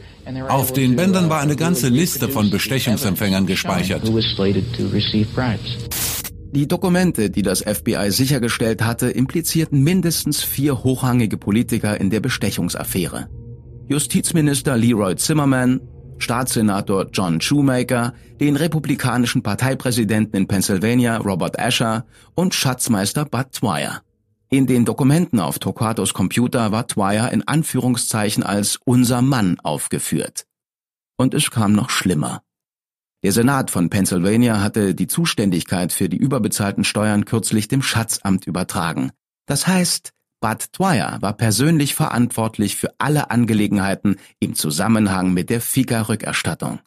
Auf 0.50 0.72
den 0.72 0.96
Bändern 0.96 1.30
war 1.30 1.42
eine 1.42 1.56
ganze 1.56 1.90
Liste 1.90 2.30
von 2.30 2.52
Bestechungsempfängern 2.52 3.48
gespeichert. 3.48 4.04
Die 6.56 6.68
Dokumente, 6.68 7.32
die 7.32 7.42
das 7.42 7.64
FBI 7.64 8.12
sichergestellt 8.12 8.84
hatte, 8.84 9.10
implizierten 9.10 9.82
mindestens 9.84 10.44
vier 10.44 10.84
hochrangige 10.84 11.38
Politiker 11.38 12.00
in 12.00 12.12
der 12.12 12.20
Bestechungsaffäre. 12.20 13.28
Justizminister 13.88 14.78
Leroy 14.78 15.16
Zimmerman, 15.16 15.82
Staatssenator 16.18 17.08
John 17.12 17.42
Shoemaker, 17.42 18.14
den 18.40 18.56
republikanischen 18.56 19.44
Parteipräsidenten 19.44 20.38
in 20.38 20.48
Pennsylvania 20.48 21.18
Robert 21.18 21.60
Asher 21.60 22.06
und 22.34 22.54
Schatzmeister 22.54 23.26
Bud 23.26 23.48
Dwyer. 23.62 24.02
In 24.50 24.68
den 24.68 24.86
Dokumenten 24.86 25.40
auf 25.40 25.60
Torquatos 25.60 26.14
Computer 26.14 26.72
war 26.72 26.84
Dwyer 26.84 27.32
in 27.32 27.46
Anführungszeichen 27.48 28.44
als 28.44 28.80
unser 28.86 29.22
Mann 29.22 29.60
aufgeführt. 29.62 30.46
Und 31.18 31.34
es 31.34 31.52
kam 31.52 31.74
noch 31.74 31.90
schlimmer. 31.90 32.42
Der 33.24 33.32
Senat 33.32 33.72
von 33.72 33.90
Pennsylvania 33.90 34.62
hatte 34.62 34.96
die 34.96 35.08
Zuständigkeit 35.08 35.92
für 35.92 36.08
die 36.08 36.18
überbezahlten 36.18 36.84
Steuern 36.84 37.26
kürzlich 37.26 37.68
dem 37.68 37.82
Schatzamt 37.82 38.48
übertragen. 38.48 39.12
Das 39.46 39.68
heißt, 39.68 40.14
Bud 40.44 40.78
Dwyer 40.78 41.20
war 41.22 41.32
persönlich 41.32 41.96
verantwortlich 41.96 42.76
für 42.76 42.94
alle 42.98 43.32
Angelegenheiten 43.32 44.18
im 44.42 44.56
Zusammenhang 44.56 45.34
mit 45.34 45.50
der 45.50 45.62
FICA-Rückerstattung. 45.62 46.80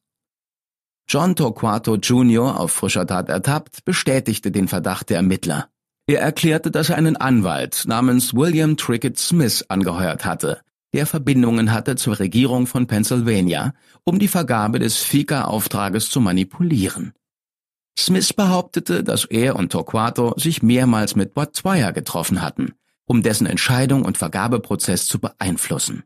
John 1.09 1.35
Torquato 1.35 1.95
Jr., 1.95 2.61
auf 2.61 2.71
frischer 2.73 3.07
Tat 3.07 3.31
ertappt, 3.31 3.87
bestätigte 3.87 4.51
den 4.51 4.69
Verdacht 4.69 5.09
der 5.09 5.17
Ermittler. 5.17 5.71
Er 6.07 6.21
erklärte, 6.21 6.71
dass 6.71 6.91
er 6.91 6.97
einen 6.97 7.17
Anwalt 7.17 7.85
namens 7.87 8.35
William 8.35 8.77
Trickett 8.77 9.19
Smith 9.19 9.65
angeheuert 9.71 10.27
hatte, 10.27 10.61
der 10.93 11.07
Verbindungen 11.07 11.73
hatte 11.73 11.97
zur 11.97 12.19
Regierung 12.19 12.67
von 12.67 12.87
Pennsylvania, 12.87 13.73
um 14.05 14.19
die 14.19 14.29
Vergabe 14.29 14.81
des 14.81 14.99
FICA-Auftrages 14.99 16.11
zu 16.11 16.21
manipulieren. 16.21 17.15
Smith 17.99 18.35
behauptete, 18.35 19.03
dass 19.03 19.25
er 19.25 19.57
und 19.57 19.73
Torquato 19.73 20.35
sich 20.37 20.63
mehrmals 20.63 21.17
mit 21.17 21.33
Bud 21.33 21.55
getroffen 21.95 22.43
hatten, 22.43 22.75
um 23.07 23.23
dessen 23.23 23.47
Entscheidung 23.47 24.05
und 24.05 24.19
Vergabeprozess 24.19 25.07
zu 25.07 25.19
beeinflussen. 25.19 26.05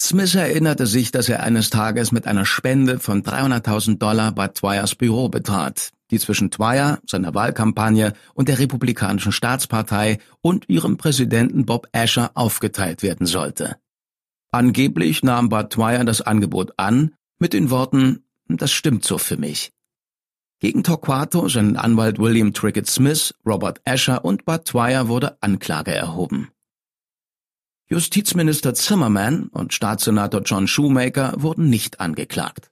Smith 0.00 0.34
erinnerte 0.34 0.86
sich, 0.86 1.10
dass 1.10 1.28
er 1.28 1.42
eines 1.42 1.68
Tages 1.68 2.10
mit 2.10 2.26
einer 2.26 2.46
Spende 2.46 2.98
von 2.98 3.22
300.000 3.22 3.98
Dollar 3.98 4.32
bei 4.32 4.48
Dwyers 4.48 4.94
Büro 4.94 5.28
betrat, 5.28 5.90
die 6.10 6.18
zwischen 6.18 6.50
Dwyer, 6.50 7.00
seiner 7.06 7.34
Wahlkampagne 7.34 8.14
und 8.34 8.48
der 8.48 8.58
Republikanischen 8.58 9.30
Staatspartei 9.30 10.18
und 10.40 10.68
ihrem 10.68 10.96
Präsidenten 10.96 11.66
Bob 11.66 11.86
Asher 11.92 12.30
aufgeteilt 12.34 13.02
werden 13.02 13.26
sollte. 13.26 13.76
Angeblich 14.50 15.22
nahm 15.22 15.50
Bud 15.50 15.76
Dwyer 15.76 16.04
das 16.04 16.22
Angebot 16.22 16.72
an, 16.78 17.14
mit 17.38 17.52
den 17.52 17.70
Worten, 17.70 18.24
das 18.48 18.72
stimmt 18.72 19.04
so 19.04 19.18
für 19.18 19.36
mich. 19.36 19.70
Gegen 20.60 20.84
Torquato, 20.84 21.48
seinen 21.48 21.78
Anwalt 21.78 22.18
William 22.18 22.52
Trickett 22.52 22.86
Smith, 22.86 23.34
Robert 23.46 23.80
Asher 23.86 24.26
und 24.26 24.44
Bud 24.44 24.70
Dwyer 24.70 25.08
wurde 25.08 25.38
Anklage 25.40 25.94
erhoben. 25.94 26.50
Justizminister 27.88 28.74
Zimmerman 28.74 29.48
und 29.48 29.72
Staatssenator 29.72 30.42
John 30.42 30.68
Shoemaker 30.68 31.32
wurden 31.38 31.70
nicht 31.70 31.98
angeklagt. 31.98 32.70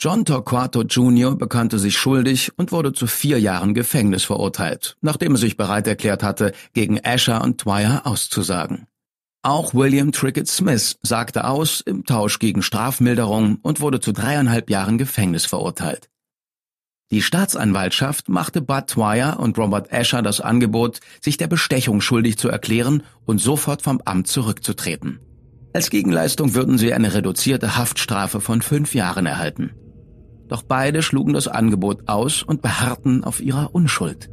John 0.00 0.24
Torquato 0.24 0.82
Jr. 0.82 1.36
bekannte 1.36 1.78
sich 1.78 1.96
schuldig 1.96 2.50
und 2.56 2.72
wurde 2.72 2.92
zu 2.92 3.06
vier 3.06 3.38
Jahren 3.38 3.72
Gefängnis 3.72 4.24
verurteilt, 4.24 4.96
nachdem 5.00 5.36
er 5.36 5.38
sich 5.38 5.56
bereit 5.56 5.86
erklärt 5.86 6.24
hatte, 6.24 6.50
gegen 6.74 6.98
Asher 7.04 7.40
und 7.44 7.64
Dwyer 7.64 8.04
auszusagen. 8.04 8.88
Auch 9.42 9.74
William 9.74 10.10
Trickett 10.10 10.48
Smith 10.48 10.98
sagte 11.02 11.44
aus 11.44 11.80
im 11.80 12.04
Tausch 12.04 12.40
gegen 12.40 12.62
Strafmilderung 12.62 13.58
und 13.62 13.80
wurde 13.80 14.00
zu 14.00 14.10
dreieinhalb 14.10 14.70
Jahren 14.70 14.98
Gefängnis 14.98 15.46
verurteilt. 15.46 16.11
Die 17.12 17.20
Staatsanwaltschaft 17.20 18.30
machte 18.30 18.62
Bud 18.62 18.96
Dwyer 18.96 19.38
und 19.38 19.58
Robert 19.58 19.92
Asher 19.92 20.22
das 20.22 20.40
Angebot, 20.40 21.00
sich 21.20 21.36
der 21.36 21.46
Bestechung 21.46 22.00
schuldig 22.00 22.38
zu 22.38 22.48
erklären 22.48 23.02
und 23.26 23.36
sofort 23.36 23.82
vom 23.82 24.00
Amt 24.06 24.28
zurückzutreten. 24.28 25.20
Als 25.74 25.90
Gegenleistung 25.90 26.54
würden 26.54 26.78
sie 26.78 26.94
eine 26.94 27.12
reduzierte 27.12 27.76
Haftstrafe 27.76 28.40
von 28.40 28.62
fünf 28.62 28.94
Jahren 28.94 29.26
erhalten. 29.26 29.72
Doch 30.48 30.62
beide 30.62 31.02
schlugen 31.02 31.34
das 31.34 31.48
Angebot 31.48 32.08
aus 32.08 32.42
und 32.42 32.62
beharrten 32.62 33.24
auf 33.24 33.42
ihrer 33.42 33.74
Unschuld. 33.74 34.30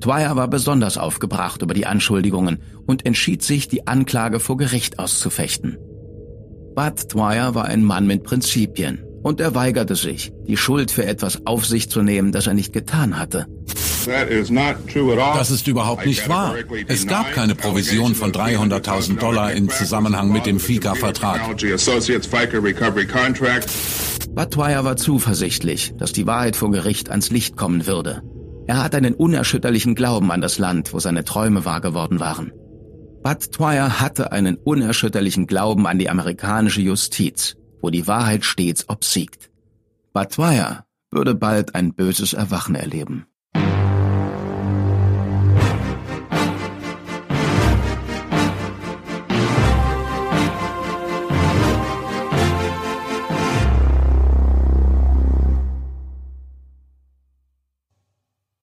Dwyer 0.00 0.34
war 0.34 0.48
besonders 0.48 0.98
aufgebracht 0.98 1.62
über 1.62 1.72
die 1.72 1.86
Anschuldigungen 1.86 2.58
und 2.84 3.06
entschied 3.06 3.44
sich, 3.44 3.68
die 3.68 3.86
Anklage 3.86 4.40
vor 4.40 4.56
Gericht 4.56 4.98
auszufechten. 4.98 5.78
Bud 6.74 7.14
Dwyer 7.14 7.54
war 7.54 7.66
ein 7.66 7.84
Mann 7.84 8.08
mit 8.08 8.24
Prinzipien 8.24 9.04
und 9.22 9.40
er 9.40 9.54
weigerte 9.54 9.94
sich, 9.94 10.32
die 10.46 10.56
Schuld 10.56 10.90
für 10.90 11.04
etwas 11.04 11.46
auf 11.46 11.64
sich 11.66 11.88
zu 11.90 12.02
nehmen, 12.02 12.32
das 12.32 12.46
er 12.46 12.54
nicht 12.54 12.72
getan 12.72 13.18
hatte. 13.18 13.46
Das 15.34 15.50
ist 15.50 15.68
überhaupt 15.68 16.06
nicht 16.06 16.28
wahr. 16.28 16.56
Es 16.88 17.06
gab 17.06 17.32
keine 17.32 17.54
Provision 17.54 18.14
von 18.14 18.32
300.000 18.32 19.18
Dollar 19.18 19.52
im 19.52 19.68
Zusammenhang 19.68 20.32
mit 20.32 20.46
dem 20.46 20.58
FICA-Vertrag. 20.58 21.56
Batwire 24.34 24.84
war 24.84 24.96
zuversichtlich, 24.96 25.94
dass 25.98 26.12
die 26.12 26.26
Wahrheit 26.26 26.56
vor 26.56 26.72
Gericht 26.72 27.10
ans 27.10 27.30
Licht 27.30 27.56
kommen 27.56 27.86
würde. 27.86 28.22
Er 28.66 28.82
hat 28.82 28.94
einen 28.94 29.14
unerschütterlichen 29.14 29.94
Glauben 29.94 30.30
an 30.32 30.40
das 30.40 30.58
Land, 30.58 30.92
wo 30.92 30.98
seine 30.98 31.24
Träume 31.24 31.64
wahr 31.64 31.80
geworden 31.80 32.18
waren. 32.18 32.52
Bud 33.22 33.56
Dwyer 33.56 34.00
hatte 34.00 34.32
einen 34.32 34.56
unerschütterlichen 34.56 35.46
Glauben 35.46 35.86
an 35.86 35.98
die 35.98 36.10
amerikanische 36.10 36.80
Justiz 36.80 37.56
wo 37.82 37.90
die 37.90 38.06
Wahrheit 38.06 38.44
stets 38.44 38.88
obsiegt. 38.88 39.50
Dwyer 40.14 40.86
würde 41.10 41.34
bald 41.34 41.74
ein 41.74 41.92
böses 41.92 42.32
Erwachen 42.32 42.74
erleben. 42.74 43.26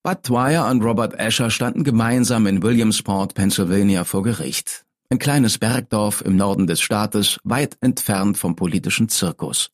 Bud 0.02 0.28
Dwyer 0.28 0.68
und 0.72 0.82
Robert 0.82 1.20
Asher 1.20 1.52
standen 1.52 1.84
gemeinsam 1.84 2.48
in 2.48 2.64
Williamsport, 2.64 3.36
Pennsylvania 3.36 4.06
vor 4.06 4.24
Gericht. 4.24 4.86
Ein 5.12 5.18
kleines 5.18 5.58
Bergdorf 5.58 6.22
im 6.22 6.36
Norden 6.36 6.68
des 6.68 6.82
Staates, 6.82 7.40
weit 7.44 7.78
entfernt 7.82 8.38
vom 8.38 8.56
politischen 8.56 9.10
Zirkus. 9.10 9.72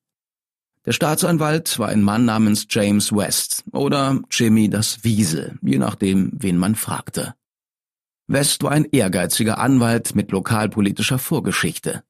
Der 0.86 0.94
Staatsanwalt 0.94 1.78
war 1.78 1.90
ein 1.90 2.04
Mann 2.04 2.24
namens 2.24 2.68
James 2.70 3.12
West 3.12 3.66
oder 3.74 4.22
Jimmy 4.32 4.70
das 4.70 5.04
Wiesel, 5.04 5.60
je 5.62 5.78
nachdem, 5.78 6.32
wen 6.38 6.58
man 6.58 6.76
fragte. 6.76 7.36
West 8.28 8.64
war 8.64 8.72
ein 8.72 8.86
ehrgeiziger 8.86 9.58
Anwalt 9.58 10.16
mit 10.16 10.32
lokalpolitischer 10.32 11.20
Vorgeschichte. 11.20 12.04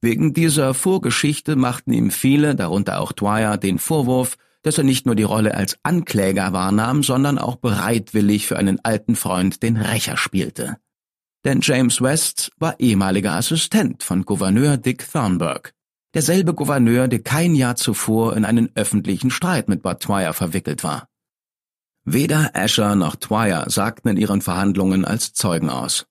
Wegen 0.00 0.34
dieser 0.34 0.74
Vorgeschichte 0.74 1.54
machten 1.54 1.92
ihm 1.92 2.10
viele, 2.10 2.56
darunter 2.56 2.98
auch 2.98 3.12
Dwyer, 3.12 3.56
den 3.56 3.78
Vorwurf, 3.78 4.36
dass 4.62 4.78
er 4.78 4.84
nicht 4.84 5.06
nur 5.06 5.14
die 5.14 5.22
Rolle 5.22 5.54
als 5.54 5.78
Ankläger 5.84 6.52
wahrnahm, 6.52 7.04
sondern 7.04 7.38
auch 7.38 7.54
bereitwillig 7.54 8.48
für 8.48 8.58
einen 8.58 8.84
alten 8.84 9.14
Freund 9.14 9.62
den 9.62 9.76
Rächer 9.76 10.16
spielte 10.16 10.78
denn 11.44 11.60
James 11.60 12.00
West 12.00 12.50
war 12.58 12.78
ehemaliger 12.80 13.34
Assistent 13.34 14.02
von 14.02 14.24
Gouverneur 14.24 14.76
Dick 14.76 15.06
Thornburg, 15.10 15.72
derselbe 16.14 16.54
Gouverneur, 16.54 17.08
der 17.08 17.22
kein 17.22 17.54
Jahr 17.54 17.76
zuvor 17.76 18.36
in 18.36 18.44
einen 18.44 18.70
öffentlichen 18.74 19.30
Streit 19.30 19.68
mit 19.68 19.82
Bud 19.82 20.06
Dwyer 20.06 20.32
verwickelt 20.32 20.82
war. 20.84 21.08
Weder 22.04 22.50
Asher 22.54 22.96
noch 22.96 23.16
Dwyer 23.16 23.68
sagten 23.70 24.08
in 24.08 24.16
ihren 24.16 24.42
Verhandlungen 24.42 25.04
als 25.04 25.32
Zeugen 25.32 25.70
aus. 25.70 26.06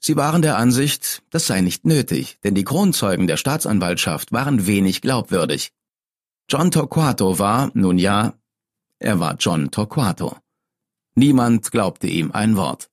Sie 0.00 0.16
waren 0.16 0.42
der 0.42 0.56
Ansicht, 0.56 1.22
das 1.30 1.46
sei 1.46 1.60
nicht 1.60 1.84
nötig, 1.84 2.38
denn 2.42 2.56
die 2.56 2.64
Kronzeugen 2.64 3.28
der 3.28 3.36
Staatsanwaltschaft 3.36 4.32
waren 4.32 4.66
wenig 4.66 5.00
glaubwürdig. 5.00 5.72
John 6.48 6.72
Torquato 6.72 7.38
war, 7.38 7.70
nun 7.74 7.98
ja, 7.98 8.34
er 8.98 9.20
war 9.20 9.36
John 9.38 9.70
Torquato. 9.70 10.36
Niemand 11.14 11.70
glaubte 11.70 12.08
ihm 12.08 12.32
ein 12.32 12.56
Wort. 12.56 12.91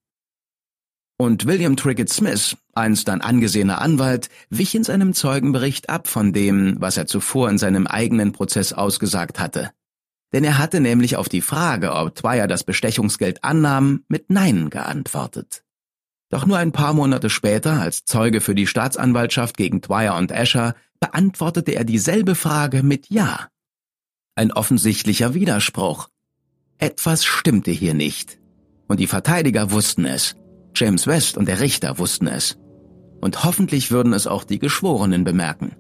Und 1.22 1.46
William 1.46 1.76
Trickett 1.76 2.10
Smith, 2.10 2.56
einst 2.74 3.10
ein 3.10 3.20
angesehener 3.20 3.82
Anwalt, 3.82 4.30
wich 4.50 4.74
in 4.74 4.86
seinem 4.86 5.14
Zeugenbericht 5.14 5.90
ab 5.90 6.08
von 6.08 6.32
dem, 6.32 6.78
was 6.80 6.96
er 6.96 7.08
zuvor 7.08 7.50
in 7.50 7.58
seinem 7.58 7.88
eigenen 7.88 8.32
Prozess 8.32 8.72
ausgesagt 8.72 9.38
hatte. 9.38 9.72
Denn 10.32 10.46
er 10.46 10.58
hatte 10.58 10.80
nämlich 10.80 11.18
auf 11.18 11.28
die 11.28 11.42
Frage, 11.42 11.94
ob 11.94 12.16
Dwyer 12.16 12.48
das 12.48 12.64
Bestechungsgeld 12.64 13.44
annahm, 13.44 14.06
mit 14.08 14.30
Nein 14.30 14.70
geantwortet. 14.70 15.66
Doch 16.30 16.46
nur 16.46 16.58
ein 16.58 16.72
paar 16.72 16.94
Monate 16.94 17.30
später, 17.30 17.82
als 17.82 18.06
Zeuge 18.06 18.40
für 18.40 18.56
die 18.56 18.68
Staatsanwaltschaft 18.68 19.58
gegen 19.58 19.82
Dwyer 19.82 20.16
und 20.16 20.32
Asher, 20.32 20.74
beantwortete 21.02 21.74
er 21.74 21.84
dieselbe 21.84 22.36
Frage 22.36 22.82
mit 22.82 23.10
Ja. 23.10 23.50
Ein 24.36 24.54
offensichtlicher 24.54 25.34
Widerspruch. 25.34 26.08
Etwas 26.78 27.26
stimmte 27.26 27.72
hier 27.72 27.94
nicht. 27.94 28.40
Und 28.88 29.02
die 29.02 29.08
Verteidiger 29.08 29.72
wussten 29.72 30.06
es. 30.06 30.38
James 30.76 31.08
West 31.08 31.38
und 31.38 31.48
der 31.48 31.60
Richter 31.60 32.00
wussten 32.00 32.28
es. 32.28 32.58
Und 33.22 33.44
hoffentlich 33.44 33.92
würden 33.92 34.14
es 34.14 34.28
auch 34.28 34.44
die 34.44 34.60
Geschworenen 34.60 35.24
bemerken. 35.24 35.76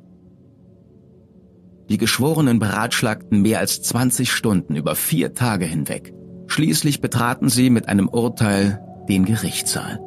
Die 1.89 1.97
Geschworenen 1.97 2.59
beratschlagten 2.59 3.41
mehr 3.41 3.59
als 3.59 3.81
20 3.81 4.31
Stunden 4.31 4.75
über 4.75 4.95
vier 4.95 5.33
Tage 5.33 5.65
hinweg. 5.65 6.13
Schließlich 6.47 7.01
betraten 7.01 7.49
sie 7.49 7.69
mit 7.69 7.87
einem 7.87 8.07
Urteil 8.07 8.79
den 9.07 9.25
Gerichtssaal. 9.25 9.99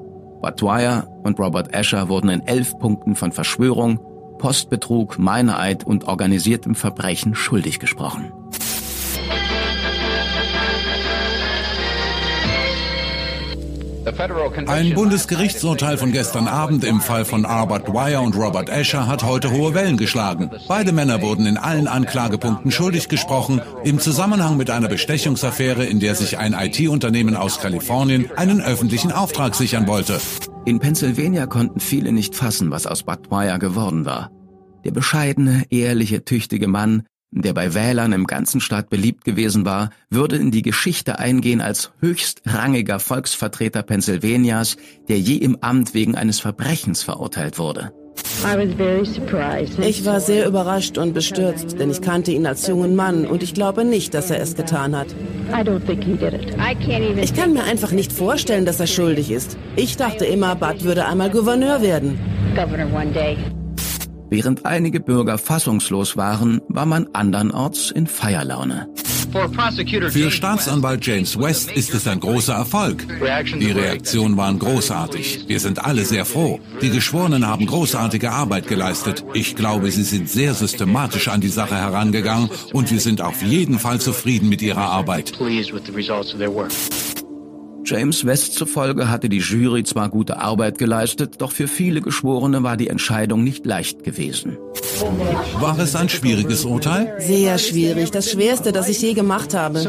Dwyer 0.50 1.08
und 1.22 1.38
Robert 1.38 1.74
Asher 1.74 2.08
wurden 2.08 2.28
in 2.28 2.40
elf 2.40 2.76
Punkten 2.78 3.14
von 3.14 3.32
Verschwörung, 3.32 4.00
Postbetrug, 4.38 5.18
Meineid 5.18 5.84
und 5.84 6.08
organisiertem 6.08 6.74
Verbrechen 6.74 7.34
schuldig 7.34 7.78
gesprochen. 7.78 8.32
Ein 14.66 14.94
Bundesgerichtsurteil 14.94 15.96
von 15.96 16.12
gestern 16.12 16.48
Abend 16.48 16.84
im 16.84 17.00
Fall 17.00 17.24
von 17.24 17.44
Albert 17.44 17.88
Dwyer 17.88 18.22
und 18.22 18.36
Robert 18.36 18.70
Asher 18.70 19.06
hat 19.06 19.22
heute 19.22 19.52
hohe 19.52 19.74
Wellen 19.74 19.96
geschlagen. 19.96 20.50
Beide 20.66 20.92
Männer 20.92 21.22
wurden 21.22 21.46
in 21.46 21.56
allen 21.56 21.86
Anklagepunkten 21.86 22.70
schuldig 22.70 23.08
gesprochen, 23.08 23.60
im 23.84 23.98
Zusammenhang 23.98 24.56
mit 24.56 24.70
einer 24.70 24.88
Bestechungsaffäre, 24.88 25.84
in 25.84 26.00
der 26.00 26.14
sich 26.14 26.38
ein 26.38 26.52
IT-Unternehmen 26.52 27.36
aus 27.36 27.60
Kalifornien 27.60 28.30
einen 28.36 28.60
öffentlichen 28.60 29.12
Auftrag 29.12 29.54
sichern 29.54 29.86
wollte. 29.86 30.20
In 30.64 30.80
Pennsylvania 30.80 31.46
konnten 31.46 31.80
viele 31.80 32.12
nicht 32.12 32.34
fassen, 32.34 32.70
was 32.70 32.86
aus 32.86 33.04
Bud 33.04 33.30
Dwyer 33.30 33.58
geworden 33.58 34.04
war. 34.04 34.30
Der 34.84 34.90
bescheidene, 34.90 35.64
ehrliche, 35.70 36.24
tüchtige 36.24 36.66
Mann 36.66 37.04
der 37.32 37.54
bei 37.54 37.74
Wählern 37.74 38.12
im 38.12 38.26
ganzen 38.26 38.60
Staat 38.60 38.90
beliebt 38.90 39.24
gewesen 39.24 39.64
war, 39.64 39.90
würde 40.10 40.36
in 40.36 40.50
die 40.50 40.62
Geschichte 40.62 41.18
eingehen 41.18 41.60
als 41.60 41.90
höchstrangiger 42.00 43.00
Volksvertreter 43.00 43.82
Pennsylvanias, 43.82 44.76
der 45.08 45.18
je 45.18 45.36
im 45.36 45.56
Amt 45.60 45.94
wegen 45.94 46.14
eines 46.14 46.40
Verbrechens 46.40 47.02
verurteilt 47.02 47.58
wurde. 47.58 47.92
Ich 49.80 50.04
war 50.04 50.20
sehr 50.20 50.46
überrascht 50.46 50.98
und 50.98 51.14
bestürzt, 51.14 51.78
denn 51.78 51.90
ich 51.90 52.02
kannte 52.02 52.32
ihn 52.32 52.46
als 52.46 52.66
jungen 52.66 52.94
Mann 52.94 53.26
und 53.26 53.42
ich 53.42 53.54
glaube 53.54 53.84
nicht, 53.84 54.14
dass 54.14 54.30
er 54.30 54.40
es 54.40 54.54
getan 54.54 54.96
hat. 54.96 55.06
Ich 57.22 57.34
kann 57.34 57.52
mir 57.52 57.64
einfach 57.64 57.92
nicht 57.92 58.12
vorstellen, 58.12 58.66
dass 58.66 58.80
er 58.80 58.86
schuldig 58.86 59.30
ist. 59.30 59.56
Ich 59.76 59.96
dachte 59.96 60.24
immer, 60.24 60.54
Bud 60.56 60.84
würde 60.84 61.06
einmal 61.06 61.30
Gouverneur 61.30 61.82
werden. 61.82 62.18
Während 64.32 64.64
einige 64.64 64.98
Bürger 64.98 65.36
fassungslos 65.36 66.16
waren, 66.16 66.62
war 66.68 66.86
man 66.86 67.06
andernorts 67.12 67.90
in 67.90 68.06
Feierlaune. 68.06 68.88
Für 70.10 70.30
Staatsanwalt 70.30 71.04
James 71.04 71.38
West 71.38 71.70
ist 71.70 71.92
es 71.92 72.06
ein 72.06 72.18
großer 72.18 72.54
Erfolg. 72.54 73.06
Die 73.60 73.70
Reaktionen 73.70 74.38
waren 74.38 74.58
großartig. 74.58 75.44
Wir 75.48 75.60
sind 75.60 75.84
alle 75.84 76.06
sehr 76.06 76.24
froh. 76.24 76.60
Die 76.80 76.88
Geschworenen 76.88 77.46
haben 77.46 77.66
großartige 77.66 78.30
Arbeit 78.30 78.68
geleistet. 78.68 79.22
Ich 79.34 79.54
glaube, 79.54 79.90
sie 79.90 80.02
sind 80.02 80.30
sehr 80.30 80.54
systematisch 80.54 81.28
an 81.28 81.42
die 81.42 81.48
Sache 81.48 81.76
herangegangen 81.76 82.48
und 82.72 82.90
wir 82.90 83.00
sind 83.00 83.20
auf 83.20 83.42
jeden 83.42 83.78
Fall 83.78 84.00
zufrieden 84.00 84.48
mit 84.48 84.62
ihrer 84.62 84.86
Arbeit. 84.86 85.34
James 87.84 88.24
West 88.24 88.54
zufolge 88.54 89.08
hatte 89.08 89.28
die 89.28 89.38
Jury 89.38 89.82
zwar 89.82 90.08
gute 90.08 90.38
Arbeit 90.38 90.78
geleistet, 90.78 91.40
doch 91.40 91.52
für 91.52 91.68
viele 91.68 92.00
Geschworene 92.00 92.62
war 92.62 92.76
die 92.76 92.88
Entscheidung 92.88 93.42
nicht 93.42 93.66
leicht 93.66 94.04
gewesen. 94.04 94.56
War 95.58 95.78
es 95.78 95.94
ein 95.96 96.08
schwieriges 96.08 96.64
Urteil? 96.64 97.14
Sehr 97.18 97.58
schwierig, 97.58 98.10
das 98.10 98.30
schwerste, 98.30 98.72
das 98.72 98.88
ich 98.88 99.00
je 99.00 99.14
gemacht 99.14 99.54
habe. 99.54 99.84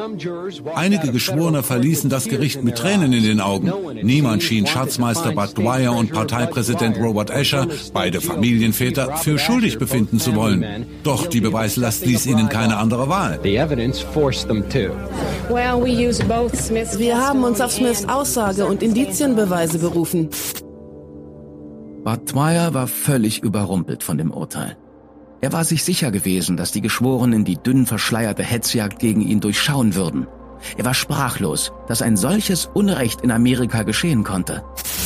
Einige 0.75 1.11
Geschworene 1.11 1.63
verließen 1.63 2.09
das 2.09 2.25
Gericht 2.25 2.63
mit 2.63 2.77
Tränen 2.77 3.13
in 3.13 3.23
den 3.23 3.39
Augen. 3.41 3.71
Niemand 4.01 4.43
schien 4.43 4.67
Schatzmeister 4.67 5.31
Bud 5.31 5.57
Dwyer 5.57 5.95
und 5.95 6.11
Parteipräsident 6.11 6.97
Robert 6.97 7.31
Asher, 7.31 7.67
beide 7.93 8.21
Familienväter, 8.21 9.17
für 9.17 9.37
schuldig 9.39 9.77
befinden 9.77 10.19
zu 10.19 10.35
wollen. 10.35 10.85
Doch 11.03 11.27
die 11.27 11.41
Beweislast 11.41 12.05
ließ 12.05 12.25
ihnen 12.25 12.49
keine 12.49 12.77
andere 12.77 13.09
Wahl. 13.09 13.39
Wir 13.43 13.61
haben 17.27 17.43
uns 17.43 17.61
auf 17.61 17.71
Smiths 17.71 18.07
Aussage 18.07 18.65
und 18.65 18.83
Indizienbeweise 18.83 19.79
berufen. 19.79 20.29
Bud 22.03 22.33
Dwyer 22.33 22.73
war 22.73 22.87
völlig 22.87 23.41
überrumpelt 23.43 24.03
von 24.03 24.17
dem 24.17 24.31
Urteil. 24.31 24.75
Er 25.43 25.51
war 25.51 25.65
sich 25.65 25.83
sicher 25.83 26.09
gewesen, 26.09 26.55
dass 26.55 26.71
die 26.71 26.79
Geschworenen 26.79 27.43
die 27.43 27.57
dünn 27.57 27.85
verschleierte 27.85 28.43
Hetzjagd 28.43 28.97
gegen 28.97 29.19
ihn 29.19 29.41
durchschauen 29.41 29.93
würden. 29.93 30.25
Er 30.77 30.85
war 30.85 30.93
sprachlos, 30.93 31.73
dass 31.85 32.01
ein 32.01 32.15
solches 32.15 32.69
Unrecht 32.73 33.19
in 33.19 33.29
Amerika 33.29 33.83
geschehen 33.83 34.23
konnte. 34.23 34.63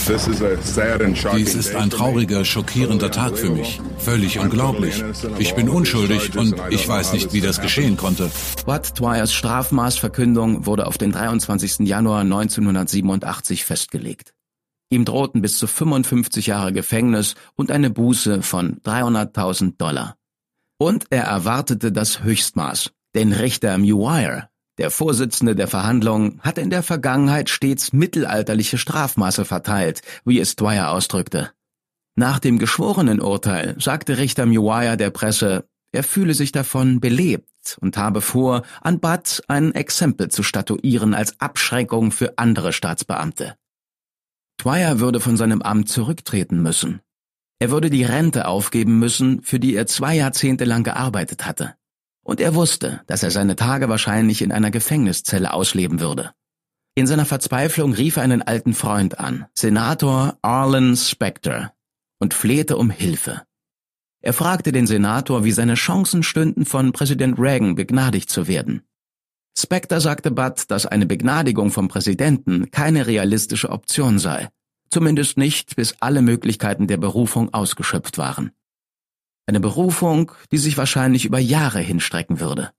Dies 0.07 1.55
ist 1.55 1.75
ein 1.75 1.89
trauriger, 1.89 2.45
schockierender 2.45 3.09
Tag 3.09 3.35
für 3.35 3.49
mich. 3.49 3.81
Völlig 3.97 4.37
unglaublich. 4.37 5.03
Ich 5.39 5.55
bin 5.55 5.69
unschuldig 5.69 6.37
und 6.37 6.53
ich 6.69 6.87
weiß 6.87 7.13
nicht, 7.13 7.33
wie 7.33 7.41
das 7.41 7.59
geschehen 7.59 7.97
konnte. 7.97 8.29
Bud 8.63 8.91
Dwyers 8.99 9.33
Strafmaßverkündung 9.33 10.67
wurde 10.67 10.85
auf 10.85 10.99
den 10.99 11.13
23. 11.13 11.79
Januar 11.87 12.21
1987 12.21 13.65
festgelegt. 13.65 14.35
Ihm 14.91 15.03
drohten 15.03 15.41
bis 15.41 15.57
zu 15.57 15.65
55 15.65 16.45
Jahre 16.45 16.73
Gefängnis 16.73 17.33
und 17.55 17.71
eine 17.71 17.89
Buße 17.89 18.43
von 18.43 18.79
300.000 18.85 19.77
Dollar. 19.79 20.15
Und 20.77 21.05
er 21.09 21.23
erwartete 21.23 21.91
das 21.91 22.23
Höchstmaß. 22.23 22.91
Denn 23.15 23.33
Richter 23.33 23.77
Muir, 23.77 24.49
der 24.77 24.91
Vorsitzende 24.91 25.55
der 25.55 25.67
Verhandlungen, 25.67 26.39
hatte 26.41 26.61
in 26.61 26.69
der 26.69 26.83
Vergangenheit 26.83 27.49
stets 27.49 27.93
mittelalterliche 27.93 28.77
Strafmaße 28.77 29.43
verteilt, 29.43 30.01
wie 30.23 30.39
es 30.39 30.55
Dwyer 30.55 30.91
ausdrückte. 30.91 31.51
Nach 32.15 32.39
dem 32.39 32.59
geschworenen 32.59 33.21
Urteil 33.21 33.75
sagte 33.79 34.17
Richter 34.17 34.45
Muir 34.45 34.97
der 34.97 35.09
Presse, 35.09 35.67
er 35.91 36.03
fühle 36.03 36.33
sich 36.33 36.51
davon 36.51 36.99
belebt 36.99 37.77
und 37.79 37.97
habe 37.97 38.21
vor, 38.21 38.63
an 38.81 38.99
Bud 38.99 39.41
ein 39.47 39.73
Exempel 39.73 40.29
zu 40.29 40.43
statuieren 40.43 41.13
als 41.13 41.39
Abschreckung 41.39 42.11
für 42.11 42.37
andere 42.37 42.73
Staatsbeamte. 42.73 43.55
Dwyer 44.59 44.99
würde 44.99 45.19
von 45.19 45.37
seinem 45.37 45.61
Amt 45.61 45.89
zurücktreten 45.89 46.61
müssen. 46.61 47.01
Er 47.59 47.71
würde 47.71 47.89
die 47.89 48.03
Rente 48.03 48.47
aufgeben 48.47 48.99
müssen, 48.99 49.41
für 49.41 49.59
die 49.59 49.75
er 49.75 49.87
zwei 49.87 50.15
Jahrzehnte 50.15 50.65
lang 50.65 50.83
gearbeitet 50.83 51.45
hatte. 51.45 51.75
Und 52.23 52.39
er 52.39 52.55
wusste, 52.55 53.01
dass 53.07 53.23
er 53.23 53.31
seine 53.31 53.55
Tage 53.55 53.89
wahrscheinlich 53.89 54.41
in 54.41 54.51
einer 54.51 54.69
Gefängniszelle 54.69 55.53
ausleben 55.53 55.99
würde. 55.99 56.31
In 56.93 57.07
seiner 57.07 57.25
Verzweiflung 57.25 57.93
rief 57.93 58.17
er 58.17 58.23
einen 58.23 58.41
alten 58.41 58.73
Freund 58.73 59.19
an, 59.19 59.45
Senator 59.53 60.37
Arlen 60.41 60.97
Specter, 60.97 61.73
und 62.19 62.33
flehte 62.33 62.77
um 62.77 62.89
Hilfe. 62.89 63.43
Er 64.21 64.33
fragte 64.33 64.71
den 64.71 64.87
Senator, 64.87 65.43
wie 65.43 65.51
seine 65.51 65.75
Chancen 65.75 66.23
stünden, 66.23 66.65
von 66.65 66.91
Präsident 66.91 67.39
Reagan 67.39 67.75
begnadigt 67.75 68.29
zu 68.29 68.47
werden. 68.47 68.81
Specter 69.57 70.01
sagte 70.01 70.31
Budd, 70.31 70.65
dass 70.67 70.85
eine 70.85 71.05
Begnadigung 71.05 71.71
vom 71.71 71.87
Präsidenten 71.87 72.69
keine 72.71 73.07
realistische 73.07 73.69
Option 73.69 74.19
sei. 74.19 74.49
Zumindest 74.89 75.37
nicht, 75.37 75.75
bis 75.75 75.95
alle 75.99 76.21
Möglichkeiten 76.21 76.87
der 76.87 76.97
Berufung 76.97 77.53
ausgeschöpft 77.53 78.17
waren. 78.17 78.51
Eine 79.45 79.59
Berufung, 79.59 80.31
die 80.51 80.57
sich 80.57 80.77
wahrscheinlich 80.77 81.25
über 81.25 81.39
Jahre 81.39 81.79
hinstrecken 81.79 82.39
würde. 82.39 82.71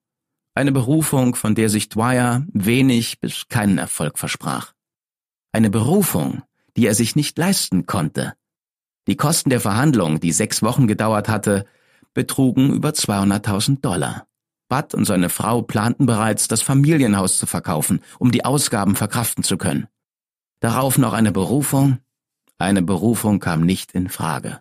Eine 0.55 0.73
Berufung, 0.73 1.35
von 1.35 1.55
der 1.55 1.69
sich 1.69 1.89
Dwyer 1.89 2.45
wenig 2.53 3.21
bis 3.21 3.49
keinen 3.49 3.79
Erfolg 3.79 4.19
versprach. 4.19 4.73
Eine 5.53 5.71
Berufung, 5.71 6.43
die 6.77 6.87
er 6.87 6.95
sich 6.95 7.17
nicht 7.17 7.39
leisten 7.39 7.87
konnte. 7.87 8.35
Die 9.07 9.17
Kosten 9.17 9.51
der 9.51 9.61
Verhandlung, 9.61 10.21
die 10.21 10.33
sechs 10.33 10.63
Wochen 10.63 10.87
gedauert 10.87 11.29
hatte, 11.29 11.65
betrugen 12.13 12.73
über 12.73 12.91
200.000 12.91 13.81
Dollar. 13.81 14.27
Bud 14.69 14.95
und 14.95 15.07
seine 15.07 15.31
Frau 15.31 15.63
planten 15.63 16.05
bereits, 16.05 16.49
das 16.49 16.61
Familienhaus 16.61 17.39
zu 17.39 17.47
verkaufen, 17.47 18.01
um 18.19 18.31
die 18.31 18.45
Ausgaben 18.45 18.97
verkraften 18.97 19.43
zu 19.45 19.57
können. 19.57 19.89
Darauf 20.61 20.99
noch 20.99 21.13
eine 21.13 21.33
Berufung? 21.33 21.99
Eine 22.59 22.83
Berufung 22.83 23.39
kam 23.39 23.61
nicht 23.61 23.93
in 23.93 24.09
Frage. 24.09 24.61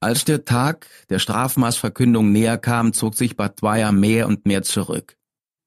Als 0.00 0.24
der 0.24 0.44
Tag 0.44 0.86
der 1.08 1.18
Strafmaßverkündung 1.18 2.30
näher 2.32 2.58
kam, 2.58 2.92
zog 2.92 3.14
sich 3.14 3.36
Bad 3.36 3.60
Dwyer 3.60 3.92
mehr 3.92 4.26
und 4.26 4.46
mehr 4.46 4.62
zurück. 4.62 5.16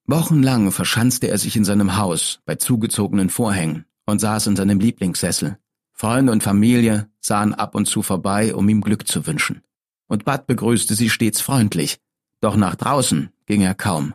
Wochenlang 0.05 0.71
verschanzte 0.71 1.27
er 1.27 1.37
sich 1.37 1.55
in 1.55 1.65
seinem 1.65 1.97
Haus 1.97 2.39
bei 2.45 2.55
zugezogenen 2.55 3.29
Vorhängen 3.29 3.85
und 4.05 4.19
saß 4.19 4.47
in 4.47 4.55
seinem 4.55 4.79
Lieblingssessel. 4.79 5.57
Freunde 5.91 6.31
und 6.31 6.43
Familie 6.43 7.09
sahen 7.19 7.53
ab 7.53 7.75
und 7.75 7.87
zu 7.87 8.01
vorbei, 8.03 8.53
um 8.53 8.69
ihm 8.69 8.81
Glück 8.81 9.07
zu 9.07 9.25
wünschen. 9.27 9.63
Und 10.07 10.23
Bud 10.23 10.47
begrüßte 10.47 10.95
sie 10.95 11.09
stets 11.09 11.41
freundlich, 11.41 11.99
doch 12.39 12.55
nach 12.55 12.75
draußen 12.75 13.31
ging 13.47 13.61
er 13.61 13.75
kaum. 13.75 14.13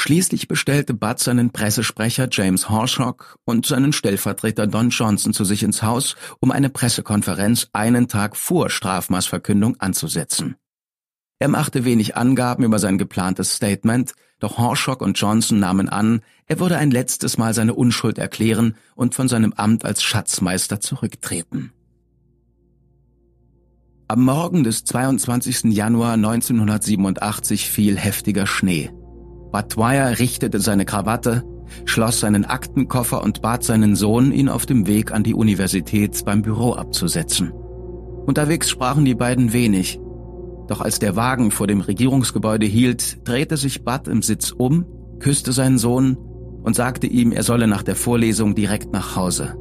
Schließlich 0.00 0.48
bestellte 0.48 0.94
Bud 0.94 1.18
seinen 1.18 1.50
Pressesprecher 1.50 2.26
James 2.32 2.70
Horshock 2.70 3.36
und 3.44 3.66
seinen 3.66 3.92
Stellvertreter 3.92 4.66
Don 4.66 4.88
Johnson 4.88 5.34
zu 5.34 5.44
sich 5.44 5.62
ins 5.62 5.82
Haus, 5.82 6.16
um 6.40 6.50
eine 6.52 6.70
Pressekonferenz 6.70 7.68
einen 7.74 8.08
Tag 8.08 8.34
vor 8.34 8.70
Strafmaßverkündung 8.70 9.78
anzusetzen. 9.78 10.56
Er 11.38 11.48
machte 11.48 11.84
wenig 11.84 12.16
Angaben 12.16 12.64
über 12.64 12.78
sein 12.78 12.96
geplantes 12.96 13.56
Statement, 13.56 14.14
doch 14.38 14.56
Horshock 14.56 15.02
und 15.02 15.20
Johnson 15.20 15.60
nahmen 15.60 15.90
an, 15.90 16.22
er 16.46 16.60
würde 16.60 16.78
ein 16.78 16.90
letztes 16.90 17.36
Mal 17.36 17.52
seine 17.52 17.74
Unschuld 17.74 18.16
erklären 18.16 18.76
und 18.94 19.14
von 19.14 19.28
seinem 19.28 19.52
Amt 19.52 19.84
als 19.84 20.02
Schatzmeister 20.02 20.80
zurücktreten. 20.80 21.74
Am 24.08 24.24
Morgen 24.24 24.64
des 24.64 24.82
22. 24.84 25.64
Januar 25.64 26.14
1987 26.14 27.68
fiel 27.68 27.98
heftiger 27.98 28.46
Schnee. 28.46 28.90
Dwyer 29.52 30.18
richtete 30.18 30.60
seine 30.60 30.84
Krawatte, 30.84 31.44
schloss 31.84 32.20
seinen 32.20 32.44
Aktenkoffer 32.44 33.22
und 33.22 33.42
bat 33.42 33.64
seinen 33.64 33.96
Sohn, 33.96 34.32
ihn 34.32 34.48
auf 34.48 34.66
dem 34.66 34.86
Weg 34.86 35.12
an 35.12 35.22
die 35.22 35.34
Universität 35.34 36.24
beim 36.24 36.42
Büro 36.42 36.74
abzusetzen. 36.74 37.52
Unterwegs 38.26 38.70
sprachen 38.70 39.04
die 39.04 39.14
beiden 39.14 39.52
wenig. 39.52 40.00
Doch 40.68 40.80
als 40.80 40.98
der 41.00 41.16
Wagen 41.16 41.50
vor 41.50 41.66
dem 41.66 41.80
Regierungsgebäude 41.80 42.66
hielt, 42.66 43.26
drehte 43.26 43.56
sich 43.56 43.84
Bud 43.84 44.06
im 44.06 44.22
Sitz 44.22 44.52
um, 44.52 44.86
küsste 45.18 45.52
seinen 45.52 45.78
Sohn 45.78 46.16
und 46.62 46.76
sagte 46.76 47.06
ihm, 47.06 47.32
er 47.32 47.42
solle 47.42 47.66
nach 47.66 47.82
der 47.82 47.96
Vorlesung 47.96 48.54
direkt 48.54 48.92
nach 48.92 49.16
Hause. 49.16 49.56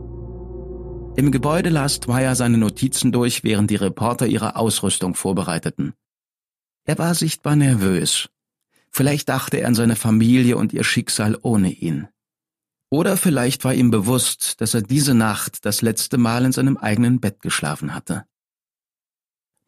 Im 1.16 1.32
Gebäude 1.32 1.70
las 1.70 2.00
Dwyer 2.00 2.36
seine 2.36 2.58
Notizen 2.58 3.12
durch, 3.12 3.44
während 3.44 3.72
die 3.72 3.76
Reporter 3.76 4.28
ihre 4.28 4.56
Ausrüstung 4.56 5.16
vorbereiteten. 5.16 5.94
Er 6.86 6.98
war 6.98 7.16
sichtbar 7.16 7.56
nervös. 7.56 8.30
Vielleicht 8.92 9.30
dachte 9.30 9.58
er 9.58 9.68
an 9.68 9.76
seine 9.76 9.96
Familie 9.96 10.58
und 10.58 10.74
ihr 10.74 10.84
Schicksal 10.84 11.38
ohne 11.42 11.72
ihn. 11.72 12.08
Oder 12.90 13.18
vielleicht 13.18 13.64
war 13.64 13.74
ihm 13.74 13.92
bewusst, 13.92 14.62
dass 14.62 14.74
er 14.74 14.82
diese 14.82 15.14
Nacht 15.14 15.66
das 15.66 15.82
letzte 15.82 16.18
Mal 16.18 16.46
in 16.46 16.52
seinem 16.52 16.78
eigenen 16.78 17.20
Bett 17.20 17.42
geschlafen 17.42 17.94
hatte. 17.94 18.26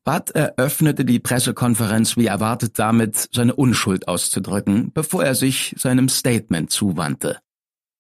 Bud 0.04 0.32
eröffnete 0.32 1.06
die 1.06 1.20
Pressekonferenz 1.20 2.18
wie 2.18 2.26
erwartet 2.26 2.80
damit, 2.80 3.30
seine 3.32 3.54
Unschuld 3.54 4.08
auszudrücken, 4.08 4.92
bevor 4.92 5.24
er 5.24 5.36
sich 5.36 5.76
seinem 5.78 6.10
Statement 6.10 6.72
zuwandte. 6.72 7.38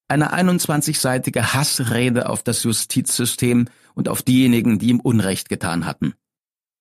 Eine 0.08 0.34
21-seitige 0.34 1.54
Hassrede 1.54 2.28
auf 2.28 2.42
das 2.42 2.64
Justizsystem 2.64 3.68
und 3.94 4.10
auf 4.10 4.24
diejenigen, 4.24 4.80
die 4.80 4.90
ihm 4.90 5.00
Unrecht 5.00 5.48
getan 5.48 5.86
hatten. 5.86 6.16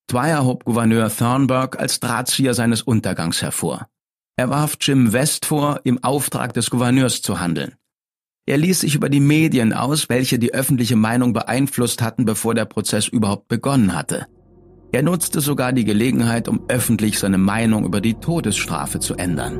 Dwyer 0.09 0.43
hob 0.43 0.65
Gouverneur 0.65 1.15
Thornburg 1.15 1.79
als 1.79 1.99
Drahtzieher 1.99 2.55
seines 2.55 2.81
Untergangs 2.81 3.43
hervor. 3.43 3.90
Er 4.41 4.49
warf 4.49 4.77
Jim 4.81 5.13
West 5.13 5.45
vor, 5.45 5.81
im 5.83 6.03
Auftrag 6.03 6.55
des 6.55 6.71
Gouverneurs 6.71 7.21
zu 7.21 7.39
handeln. 7.39 7.75
Er 8.47 8.57
ließ 8.57 8.79
sich 8.79 8.95
über 8.95 9.07
die 9.07 9.19
Medien 9.19 9.71
aus, 9.71 10.09
welche 10.09 10.39
die 10.39 10.51
öffentliche 10.51 10.95
Meinung 10.95 11.31
beeinflusst 11.31 12.01
hatten, 12.01 12.25
bevor 12.25 12.55
der 12.55 12.65
Prozess 12.65 13.07
überhaupt 13.07 13.49
begonnen 13.49 13.93
hatte. 13.93 14.25
Er 14.93 15.03
nutzte 15.03 15.39
sogar 15.39 15.71
die 15.71 15.85
Gelegenheit, 15.85 16.49
um 16.49 16.61
öffentlich 16.67 17.17
seine 17.17 17.37
Meinung 17.37 17.85
über 17.85 18.01
die 18.01 18.15
Todesstrafe 18.15 18.99
zu 18.99 19.15
ändern. 19.15 19.59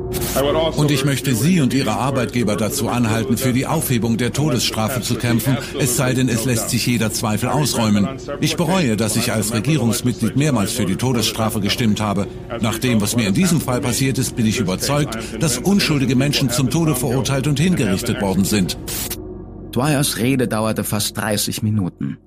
Und 0.76 0.90
ich 0.90 1.06
möchte 1.06 1.34
Sie 1.34 1.62
und 1.62 1.72
Ihre 1.72 1.92
Arbeitgeber 1.92 2.54
dazu 2.56 2.88
anhalten, 2.88 3.38
für 3.38 3.54
die 3.54 3.66
Aufhebung 3.66 4.18
der 4.18 4.34
Todesstrafe 4.34 5.00
zu 5.00 5.14
kämpfen, 5.14 5.56
es 5.78 5.96
sei 5.96 6.12
denn, 6.12 6.28
es 6.28 6.44
lässt 6.44 6.68
sich 6.68 6.86
jeder 6.86 7.12
Zweifel 7.12 7.48
ausräumen. 7.48 8.08
Ich 8.40 8.56
bereue, 8.56 8.98
dass 8.98 9.16
ich 9.16 9.32
als 9.32 9.54
Regierungsmitglied 9.54 10.36
mehrmals 10.36 10.72
für 10.72 10.84
die 10.84 10.96
Todesstrafe 10.96 11.60
gestimmt 11.60 12.02
habe. 12.02 12.26
Nach 12.60 12.78
dem, 12.78 13.00
was 13.00 13.16
mir 13.16 13.28
in 13.28 13.34
diesem 13.34 13.62
Fall 13.62 13.80
passiert 13.80 14.18
ist, 14.18 14.36
bin 14.36 14.44
ich 14.44 14.60
überzeugt, 14.60 15.18
dass 15.40 15.56
unschuldige 15.56 16.14
Menschen 16.14 16.50
zum 16.50 16.68
Tode 16.68 16.94
verurteilt 16.94 17.46
und 17.46 17.58
hingerichtet 17.58 18.20
worden 18.20 18.44
sind. 18.44 18.76
Dwyers 19.72 20.18
Rede 20.18 20.46
dauerte 20.46 20.84
fast 20.84 21.16
30 21.16 21.62
Minuten. 21.62 22.18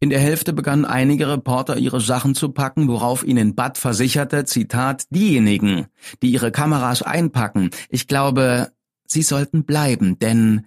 In 0.00 0.10
der 0.10 0.20
Hälfte 0.20 0.52
begannen 0.52 0.84
einige 0.84 1.28
Reporter 1.28 1.76
ihre 1.76 2.00
Sachen 2.00 2.36
zu 2.36 2.50
packen, 2.50 2.86
worauf 2.86 3.24
ihnen 3.24 3.56
Bud 3.56 3.78
versicherte, 3.78 4.44
Zitat, 4.44 5.06
diejenigen, 5.10 5.86
die 6.22 6.30
ihre 6.30 6.52
Kameras 6.52 7.02
einpacken, 7.02 7.70
ich 7.88 8.06
glaube, 8.06 8.70
sie 9.04 9.22
sollten 9.22 9.64
bleiben, 9.64 10.18
denn 10.20 10.66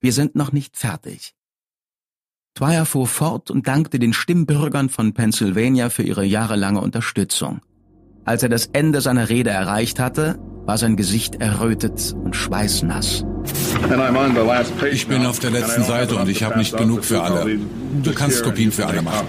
wir 0.00 0.14
sind 0.14 0.34
noch 0.34 0.52
nicht 0.52 0.78
fertig. 0.78 1.34
Dwyer 2.58 2.86
fuhr 2.86 3.06
fort 3.06 3.50
und 3.50 3.68
dankte 3.68 3.98
den 3.98 4.14
Stimmbürgern 4.14 4.88
von 4.88 5.12
Pennsylvania 5.12 5.90
für 5.90 6.02
ihre 6.02 6.24
jahrelange 6.24 6.80
Unterstützung. 6.80 7.60
Als 8.24 8.42
er 8.42 8.48
das 8.48 8.66
Ende 8.66 9.02
seiner 9.02 9.28
Rede 9.28 9.50
erreicht 9.50 10.00
hatte, 10.00 10.38
war 10.64 10.78
sein 10.78 10.96
Gesicht 10.96 11.36
errötet 11.36 12.14
und 12.14 12.34
schweißnass. 12.34 13.24
Ich 14.92 15.06
bin 15.06 15.26
auf 15.26 15.38
der 15.38 15.50
letzten 15.50 15.84
Seite 15.84 16.16
und 16.16 16.28
ich 16.28 16.42
habe 16.42 16.58
nicht 16.58 16.76
genug 16.76 17.04
für 17.04 17.22
alle. 17.22 17.58
Du 18.02 18.12
kannst 18.12 18.42
Kopien 18.42 18.72
für 18.72 18.86
alle 18.86 19.02
machen. 19.02 19.26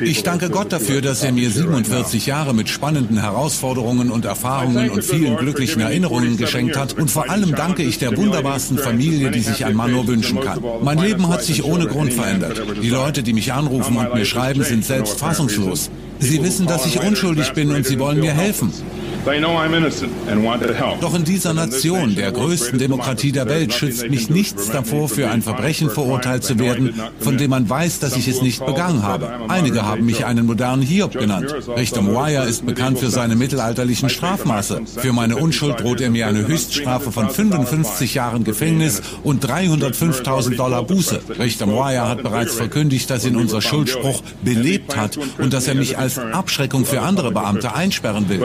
Ich 0.00 0.22
danke 0.22 0.48
Gott 0.48 0.72
dafür, 0.72 1.02
dass 1.02 1.22
er 1.22 1.32
mir 1.32 1.50
47 1.50 2.26
Jahre 2.26 2.54
mit 2.54 2.68
spannenden 2.68 3.20
Herausforderungen 3.20 4.10
und 4.10 4.24
Erfahrungen 4.24 4.90
und 4.90 5.04
vielen 5.04 5.36
glücklichen 5.36 5.82
Erinnerungen 5.82 6.36
geschenkt 6.36 6.76
hat. 6.76 6.94
Und 6.94 7.10
vor 7.10 7.30
allem 7.30 7.54
danke 7.54 7.82
ich 7.82 7.98
der 7.98 8.16
wunderbarsten 8.16 8.78
Familie, 8.78 9.30
die 9.30 9.40
sich 9.40 9.64
ein 9.66 9.74
Mann 9.74 9.92
nur 9.92 10.06
wünschen 10.06 10.40
kann. 10.40 10.60
Mein 10.82 10.98
Leben 10.98 11.28
hat 11.28 11.42
sich 11.42 11.64
ohne 11.64 11.86
Grund 11.86 12.12
verändert. 12.12 12.62
Die 12.82 12.88
Leute, 12.90 13.22
die 13.22 13.34
mich 13.34 13.52
anrufen 13.52 13.96
und 13.96 14.14
mir 14.14 14.24
schreiben, 14.24 14.62
sind 14.64 14.84
selbst 14.84 15.18
fassungslos. 15.18 15.90
Sie 16.18 16.42
wissen, 16.42 16.66
dass 16.66 16.86
ich 16.86 17.00
unschuldig 17.00 17.52
bin 17.52 17.70
und 17.70 17.86
sie 17.86 17.98
wollen 17.98 18.20
mir 18.20 18.32
helfen. 18.32 18.72
Doch 21.00 21.14
in 21.14 21.24
dieser 21.24 21.54
Nation, 21.54 22.14
der 22.14 22.32
größten 22.32 22.78
Demokratie 22.78 23.32
der 23.32 23.46
Welt, 23.48 23.74
schützt 23.74 24.08
mich 24.08 24.30
nichts 24.30 24.70
davor, 24.70 25.08
für 25.08 25.30
ein 25.30 25.42
Verbrechen 25.42 25.90
verurteilt 25.90 26.44
zu 26.44 26.58
werden, 26.58 26.94
von 27.20 27.36
dem 27.36 27.50
man 27.50 27.68
weiß, 27.68 27.98
dass 27.98 28.16
ich 28.16 28.28
es 28.28 28.42
nicht 28.42 28.64
begangen 28.64 29.02
habe. 29.02 29.30
Einige 29.48 29.84
haben 29.84 30.06
mich 30.06 30.24
einen 30.24 30.46
modernen 30.46 30.82
Hiob 30.82 31.12
genannt. 31.12 31.54
Richter 31.76 32.02
Moyer 32.02 32.44
ist 32.46 32.64
bekannt 32.64 32.98
für 32.98 33.10
seine 33.10 33.36
mittelalterlichen 33.36 34.08
Strafmaße. 34.08 34.82
Für 34.96 35.12
meine 35.12 35.36
Unschuld 35.36 35.80
droht 35.80 36.00
er 36.00 36.10
mir 36.10 36.26
eine 36.26 36.46
Höchststrafe 36.46 37.12
von 37.12 37.28
55 37.30 38.14
Jahren 38.14 38.44
Gefängnis 38.44 39.02
und 39.22 39.44
305.000 39.44 40.56
Dollar 40.56 40.82
Buße. 40.84 41.20
Richter 41.38 41.66
Moyer 41.66 42.08
hat 42.08 42.22
bereits 42.22 42.54
verkündigt, 42.54 43.10
dass 43.10 43.24
ihn 43.24 43.36
unser 43.36 43.60
Schuldspruch 43.60 44.22
belebt 44.42 44.96
hat 44.96 45.18
und 45.38 45.52
dass 45.52 45.68
er 45.68 45.74
mich 45.74 45.98
als 45.98 46.18
Abschreckung 46.18 46.84
für 46.84 47.02
andere 47.02 47.30
Beamte 47.32 47.74
einsperren 47.74 48.28
will. 48.28 48.40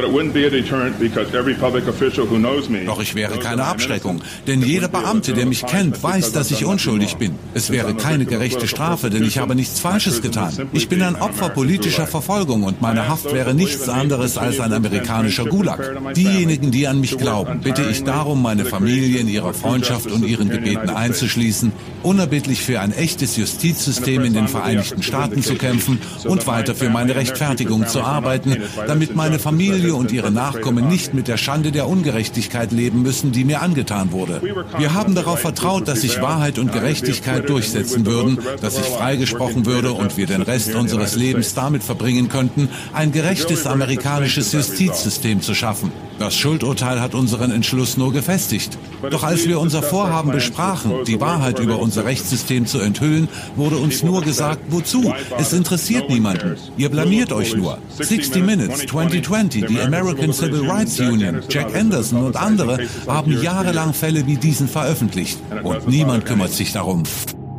Doch 2.86 3.02
ich 3.02 3.16
wäre 3.16 3.38
keine 3.40 3.66
Abschreckung, 3.66 4.22
denn 4.48 4.62
jeder 4.62 4.88
Beamte, 4.88 5.34
der 5.34 5.46
mich 5.46 5.66
kennt, 5.66 6.02
weiß, 6.02 6.32
dass 6.32 6.52
ich 6.52 6.66
unschuldig 6.66 7.18
bin. 7.18 7.36
Es 7.54 7.70
wäre 7.70 7.94
keine 7.96 8.26
gerechte 8.26 8.68
Strafe, 8.68 9.10
denn 9.10 9.24
ich 9.24 9.38
habe 9.38 9.56
nichts 9.56 9.80
Falsches 9.80 10.22
getan. 10.22 10.54
Ich 10.74 10.90
bin 10.90 11.02
ein 11.02 11.16
Opfer 11.16 11.50
politischer 11.50 12.08
Verfolgung 12.08 12.64
und 12.64 12.82
meine 12.82 13.08
Haft 13.08 13.34
wäre 13.34 13.54
nichts 13.54 13.90
anderes 13.90 14.38
als 14.38 14.60
ein 14.60 14.74
amerikanischer 14.74 15.46
Gulag. 15.46 16.14
Diejenigen, 16.16 16.72
die 16.72 16.88
an 16.88 17.00
mich 17.00 17.18
glauben, 17.18 17.62
bitte 17.62 17.84
ich 17.84 18.04
darum, 18.04 18.42
meine 18.42 18.66
Familie 18.66 19.20
in 19.20 19.28
ihrer 19.28 19.54
Freundschaft 19.54 20.12
und 20.12 20.26
ihren 20.26 20.50
Gebeten 20.50 20.90
einzuschließen, 20.90 21.72
unerbittlich 22.04 22.62
für 22.62 22.80
ein 22.80 22.92
echtes 22.92 23.38
Justizsystem 23.38 24.24
in 24.24 24.34
den 24.34 24.48
Vereinigten 24.48 25.04
Staaten 25.04 25.42
zu 25.42 25.56
kämpfen 25.56 26.00
und 26.26 26.48
weiter 26.48 26.76
für 26.76 26.90
meine 26.90 27.16
Rechtfertigung 27.16 27.88
zu 27.88 28.02
arbeiten, 28.02 28.58
damit 28.88 29.16
meine 29.16 29.40
Familie 29.40 29.96
und 29.96 30.12
ihre 30.12 30.32
Nachkommen 30.32 30.53
Nachkommen 30.54 30.88
nicht 30.88 31.14
mit 31.14 31.28
der 31.28 31.38
Schande 31.38 31.72
der 31.72 31.88
Ungerechtigkeit 31.88 32.72
leben 32.72 33.02
müssen, 33.02 33.32
die 33.32 33.44
mir 33.44 33.62
angetan 33.62 34.12
wurde. 34.12 34.42
Wir 34.78 34.94
haben 34.94 35.16
darauf 35.16 35.40
vertraut, 35.40 35.88
dass 35.88 36.02
sich 36.02 36.22
Wahrheit 36.22 36.60
und 36.60 36.72
Gerechtigkeit 36.72 37.50
durchsetzen 37.50 38.06
würden, 38.06 38.40
dass 38.62 38.78
ich 38.78 38.86
freigesprochen 38.86 39.66
würde 39.66 39.94
und 39.94 40.18
wir 40.18 40.28
den 40.28 40.42
Rest 40.42 40.76
unseres 40.76 41.16
Lebens 41.16 41.54
damit 41.54 41.84
verbringen 41.84 42.30
könnten, 42.30 42.70
ein 42.94 43.12
gerechtes 43.12 43.66
amerikanisches 43.66 44.52
Justizsystem 44.52 45.42
zu 45.42 45.54
schaffen. 45.54 45.92
Das 46.20 46.36
Schuldurteil 46.36 47.02
hat 47.02 47.16
unseren 47.16 47.52
Entschluss 47.52 47.98
nur 47.98 48.14
gefestigt. 48.14 48.78
Doch 49.10 49.24
als 49.24 49.48
wir 49.48 49.60
unser 49.60 49.82
Vorhaben 49.82 50.32
besprachen, 50.32 51.04
die 51.06 51.20
Wahrheit 51.20 51.60
über 51.60 51.80
unser 51.80 52.06
Rechtssystem 52.06 52.66
zu 52.66 52.80
enthüllen, 52.80 53.28
wurde 53.56 53.78
uns 53.78 54.04
nur 54.04 54.22
gesagt, 54.22 54.62
wozu? 54.70 55.14
Es 55.38 55.54
interessiert 55.54 56.10
niemanden. 56.10 56.56
Ihr 56.78 56.90
blamiert 56.90 57.32
euch 57.34 57.56
nur. 57.56 57.78
60 57.98 58.44
Minutes, 58.44 58.86
2020, 58.88 59.66
die 59.66 59.80
American 59.80 60.34
Civil 60.34 60.70
Rights 60.70 61.00
Union, 61.00 61.42
Jack 61.50 61.76
Anderson 61.76 62.24
und 62.24 62.36
andere 62.36 62.80
haben 63.08 63.42
jahrelang 63.42 63.94
Fälle 63.94 64.26
wie 64.28 64.38
diesen 64.38 64.68
veröffentlicht. 64.68 65.40
Und 65.64 65.88
niemand 65.88 66.26
kümmert 66.26 66.52
sich 66.52 66.72
darum. 66.72 67.04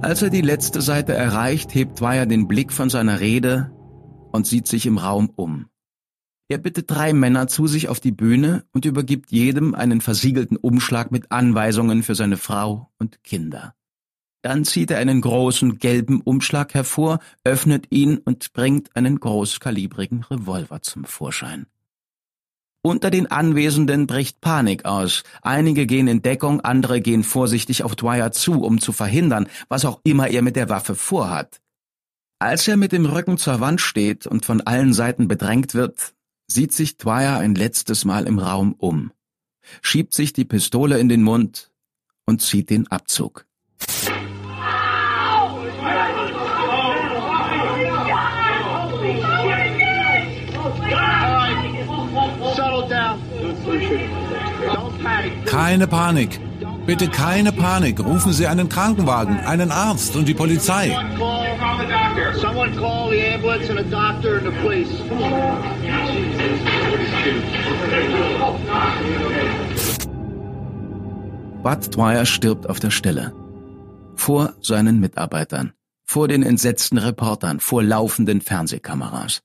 Als 0.01 0.23
er 0.23 0.31
die 0.31 0.43
letzte 0.43 0.83
Seite 0.83 1.14
erreicht, 1.14 1.75
hebt 1.75 2.01
Dwyer 2.01 2.27
den 2.27 2.47
Blick 2.47 2.73
von 2.73 2.90
seiner 2.90 3.21
Rede 3.21 3.71
und 4.33 4.47
sieht 4.47 4.69
sich 4.69 4.87
im 4.87 4.99
Raum 4.99 5.31
um. 5.35 5.67
Er 6.49 6.59
bittet 6.59 6.91
drei 6.91 7.15
Männer 7.15 7.49
zu 7.49 7.67
sich 7.67 7.89
auf 7.89 8.01
die 8.01 8.13
Bühne 8.13 8.65
und 8.73 8.85
übergibt 8.85 9.33
jedem 9.33 9.75
einen 9.75 10.01
versiegelten 10.01 10.59
Umschlag 10.59 11.11
mit 11.11 11.33
Anweisungen 11.33 12.03
für 12.03 12.15
seine 12.15 12.37
Frau 12.37 12.91
und 12.99 13.25
Kinder. 13.25 13.75
Dann 14.43 14.67
zieht 14.67 14.91
er 14.91 14.99
einen 14.99 15.23
großen 15.23 15.79
gelben 15.79 16.21
Umschlag 16.21 16.75
hervor, 16.75 17.21
öffnet 17.45 17.87
ihn 17.89 18.19
und 18.19 18.53
bringt 18.53 18.95
einen 18.95 19.19
großkalibrigen 19.19 20.23
Revolver 20.25 20.83
zum 20.83 21.07
Vorschein. 21.07 21.67
Unter 22.83 23.11
den 23.11 23.31
Anwesenden 23.31 24.07
bricht 24.07 24.43
Panik 24.43 24.85
aus. 24.85 25.23
Einige 25.41 25.87
gehen 25.87 26.07
in 26.07 26.21
Deckung, 26.21 26.61
andere 26.61 27.01
gehen 27.01 27.23
vorsichtig 27.23 27.83
auf 27.83 27.97
Dwyer 27.97 28.33
zu, 28.33 28.63
um 28.63 28.79
zu 28.79 28.93
verhindern, 28.93 29.49
was 29.71 29.87
auch 29.87 30.03
immer 30.05 30.29
er 30.29 30.43
mit 30.43 30.57
der 30.57 30.69
Waffe 30.69 30.95
vorhat. 30.95 31.63
Als 32.39 32.69
er 32.69 32.77
mit 32.77 32.93
dem 32.93 33.07
Rücken 33.07 33.39
zur 33.39 33.61
Wand 33.61 33.81
steht 33.81 34.27
und 34.27 34.45
von 34.45 34.61
allen 34.61 34.93
Seiten 34.93 35.27
bedrängt 35.27 35.73
wird, 35.73 36.13
sieht 36.47 36.73
sich 36.73 36.97
Dwyer 36.97 37.39
ein 37.39 37.55
letztes 37.55 38.05
Mal 38.05 38.27
im 38.27 38.39
Raum 38.39 38.75
um, 38.79 39.13
schiebt 39.83 40.15
sich 40.15 40.33
die 40.33 40.45
Pistole 40.45 40.99
in 40.99 41.09
den 41.09 41.23
Mund 41.23 41.73
und 42.27 42.43
zieht 42.43 42.71
den 42.71 42.87
Abzug. 42.89 43.47
Keine 55.47 55.87
Panik. 55.87 56.41
Bitte 56.87 57.09
keine 57.09 57.51
Panik. 57.51 57.99
Rufen 58.01 58.33
Sie 58.33 58.47
einen 58.47 58.68
Krankenwagen, 58.68 59.38
einen 59.38 59.70
Arzt 59.70 60.16
und 60.16 60.29
die 60.29 60.35
Polizei. 60.35 60.90
Someone 62.40 62.75
call 62.77 63.11
the 63.11 63.20
ambulance 63.35 63.70
and 63.70 63.79
a 63.79 63.83
doctor 63.83 64.38
and 64.38 64.47
the 64.47 64.53
police. 64.61 64.88
Bud 71.62 71.97
Dwyer 71.97 72.27
stirbt 72.27 72.68
auf 72.68 72.81
der 72.81 72.90
Stelle. 72.90 73.33
Vor 74.16 74.53
seinen 74.61 75.01
Mitarbeitern, 75.01 75.73
vor 76.05 76.29
den 76.29 76.42
entsetzten 76.42 76.99
Reportern, 76.99 77.61
vor 77.61 77.83
laufenden 77.83 78.42
Fernsehkameras. 78.42 79.42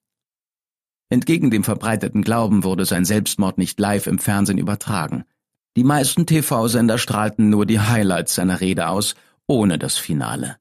Entgegen 1.10 1.50
dem 1.50 1.64
verbreiteten 1.64 2.22
Glauben 2.22 2.64
wurde 2.64 2.86
sein 2.86 3.06
Selbstmord 3.06 3.58
nicht 3.58 3.80
live 3.80 4.08
im 4.08 4.20
Fernsehen 4.20 4.58
übertragen. 4.58 5.24
Die 5.78 5.84
meisten 5.84 6.26
TV-Sender 6.26 6.98
strahlten 6.98 7.50
nur 7.50 7.66
die 7.66 7.80
Highlights 7.80 8.36
seiner 8.36 8.60
Rede 8.60 8.88
aus, 8.88 9.16
ohne 9.48 9.78
das 9.78 9.98
Finale. 9.98 10.58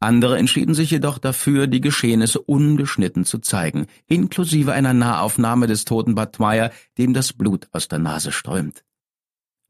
Andere 0.00 0.36
entschieden 0.36 0.74
sich 0.74 0.90
jedoch 0.90 1.18
dafür, 1.18 1.68
die 1.68 1.80
Geschehnisse 1.80 2.40
ungeschnitten 2.40 3.24
zu 3.24 3.38
zeigen, 3.38 3.86
inklusive 4.08 4.72
einer 4.72 4.94
Nahaufnahme 4.94 5.68
des 5.68 5.84
toten 5.84 6.16
Dwyer, 6.16 6.72
dem 6.98 7.14
das 7.14 7.32
Blut 7.32 7.68
aus 7.70 7.86
der 7.86 8.00
Nase 8.00 8.32
strömt. 8.32 8.84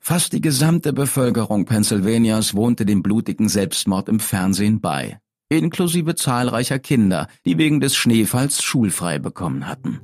Fast 0.01 0.33
die 0.33 0.41
gesamte 0.41 0.93
Bevölkerung 0.93 1.67
Pennsylvanias 1.67 2.55
wohnte 2.55 2.87
dem 2.87 3.03
blutigen 3.03 3.49
Selbstmord 3.49 4.09
im 4.09 4.21
Fernsehen 4.21 4.81
bei, 4.81 5.21
inklusive 5.49 6.15
zahlreicher 6.15 6.79
Kinder, 6.79 7.29
die 7.45 7.59
wegen 7.59 7.81
des 7.81 7.95
Schneefalls 7.95 8.63
schulfrei 8.63 9.19
bekommen 9.19 9.69
hatten. 9.69 10.01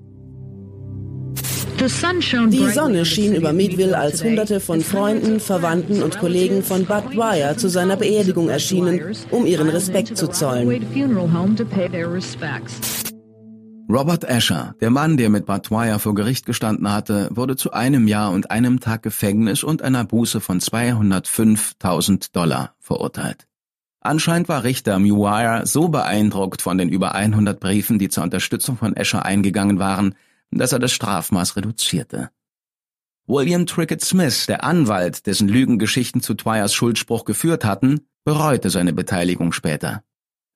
Die 1.80 2.70
Sonne 2.74 3.04
schien 3.06 3.34
über 3.36 3.52
Meadville, 3.52 3.96
als 3.96 4.24
Hunderte 4.24 4.58
von 4.58 4.80
Freunden, 4.80 5.38
Verwandten 5.38 6.02
und 6.02 6.18
Kollegen 6.18 6.64
von 6.64 6.84
Bud 6.84 7.14
Dwyer 7.14 7.56
zu 7.56 7.68
seiner 7.68 7.96
Beerdigung 7.96 8.48
erschienen, 8.48 9.14
um 9.30 9.46
ihren 9.46 9.68
Respekt 9.68 10.16
zu 10.16 10.26
zollen. 10.26 10.68
Robert 13.88 14.28
Asher, 14.28 14.74
der 14.80 14.90
Mann, 14.90 15.16
der 15.16 15.30
mit 15.30 15.46
Bud 15.46 15.70
Dwyer 15.70 16.00
vor 16.00 16.16
Gericht 16.16 16.46
gestanden 16.46 16.92
hatte, 16.92 17.28
wurde 17.32 17.54
zu 17.54 17.72
einem 17.72 18.08
Jahr 18.08 18.32
und 18.32 18.50
einem 18.50 18.80
Tag 18.80 19.04
Gefängnis 19.04 19.62
und 19.62 19.80
einer 19.80 20.04
Buße 20.04 20.40
von 20.40 20.58
205.000 20.58 22.32
Dollar 22.32 22.74
verurteilt. 22.80 23.46
Anscheinend 24.00 24.48
war 24.48 24.64
Richter 24.64 24.98
Muir 24.98 25.62
so 25.64 25.88
beeindruckt 25.88 26.60
von 26.60 26.76
den 26.76 26.88
über 26.88 27.14
100 27.14 27.60
Briefen, 27.60 27.98
die 27.98 28.08
zur 28.08 28.24
Unterstützung 28.24 28.76
von 28.76 28.96
Asher 28.96 29.24
eingegangen 29.24 29.78
waren, 29.78 30.14
dass 30.50 30.72
er 30.72 30.78
das 30.78 30.92
Strafmaß 30.92 31.56
reduzierte. 31.56 32.30
William 33.26 33.66
Trickett 33.66 34.02
Smith, 34.02 34.46
der 34.46 34.64
Anwalt, 34.64 35.26
dessen 35.26 35.48
Lügengeschichten 35.48 36.22
zu 36.22 36.34
Twyers 36.34 36.72
Schuldspruch 36.72 37.24
geführt 37.24 37.64
hatten, 37.64 38.06
bereute 38.24 38.70
seine 38.70 38.92
Beteiligung 38.92 39.52
später. 39.52 40.02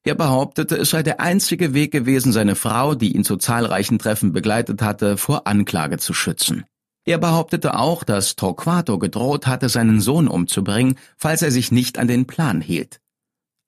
Er 0.05 0.15
behauptete, 0.15 0.77
es 0.77 0.91
sei 0.91 1.03
der 1.03 1.21
einzige 1.21 1.75
Weg 1.75 1.93
gewesen, 1.93 2.33
seine 2.33 2.57
Frau, 2.57 2.95
die 2.95 3.15
ihn 3.15 3.25
zu 3.25 3.37
zahlreichen 3.37 3.99
Treffen 3.99 4.33
begleitet 4.33 4.83
hatte, 4.83 5.17
vor 5.17 5.47
Anklage 5.47 5.99
zu 5.99 6.13
schützen. 6.13 6.65
Er 7.05 7.19
behauptete 7.19 7.79
auch, 7.79 8.05
dass 8.05 8.37
Torquato 8.37 8.99
gedroht 8.99 9.47
hatte, 9.47 9.69
seinen 9.69 10.01
Sohn 10.01 10.29
umzubringen, 10.29 10.97
falls 11.17 11.43
er 11.43 11.51
sich 11.51 11.73
nicht 11.73 11.99
an 11.99 12.09
den 12.09 12.27
Plan 12.27 12.61
hielt. 12.61 13.01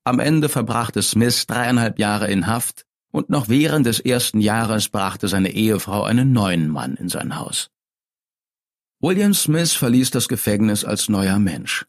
Am 0.04 0.18
Ende 0.18 0.48
verbrachte 0.48 1.02
Smith 1.02 1.46
dreieinhalb 1.46 1.98
Jahre 1.98 2.30
in 2.30 2.46
Haft 2.46 2.84
und 3.14 3.31
noch 3.31 3.48
während 3.48 3.87
des 3.87 4.00
ersten 4.00 4.40
Jahres 4.40 4.88
brachte 4.88 5.29
seine 5.29 5.53
Ehefrau 5.53 6.03
einen 6.03 6.33
neuen 6.33 6.68
Mann 6.68 6.96
in 6.96 7.09
sein 7.09 7.37
Haus. 7.37 7.70
William 9.00 9.33
Smith 9.35 9.72
verließ 9.72 10.11
das 10.11 10.27
Gefängnis 10.27 10.85
als 10.85 11.09
neuer 11.09 11.38
Mensch. 11.38 11.87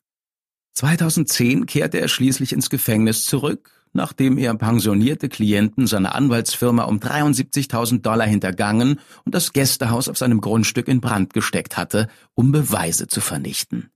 2010 0.74 1.66
kehrte 1.66 2.00
er 2.00 2.10
schließlich 2.10 2.54
ins 2.54 2.70
Gefängnis 2.70 3.26
zurück, 3.26 3.72
nachdem 3.92 4.38
er 4.38 4.54
pensionierte 4.54 5.28
Klienten 5.28 5.88
seiner 5.88 6.14
Anwaltsfirma 6.14 6.84
um 6.84 7.00
73.000 7.00 8.02
Dollar 8.02 8.28
hintergangen 8.28 9.00
und 9.24 9.34
das 9.34 9.52
Gästehaus 9.52 10.08
auf 10.10 10.20
seinem 10.20 10.42
Grundstück 10.42 10.88
in 10.88 11.02
Brand 11.02 11.34
gesteckt 11.34 11.76
hatte, 11.76 12.08
um 12.36 12.52
Beweise 12.52 13.08
zu 13.08 13.20
vernichten. 13.20 13.90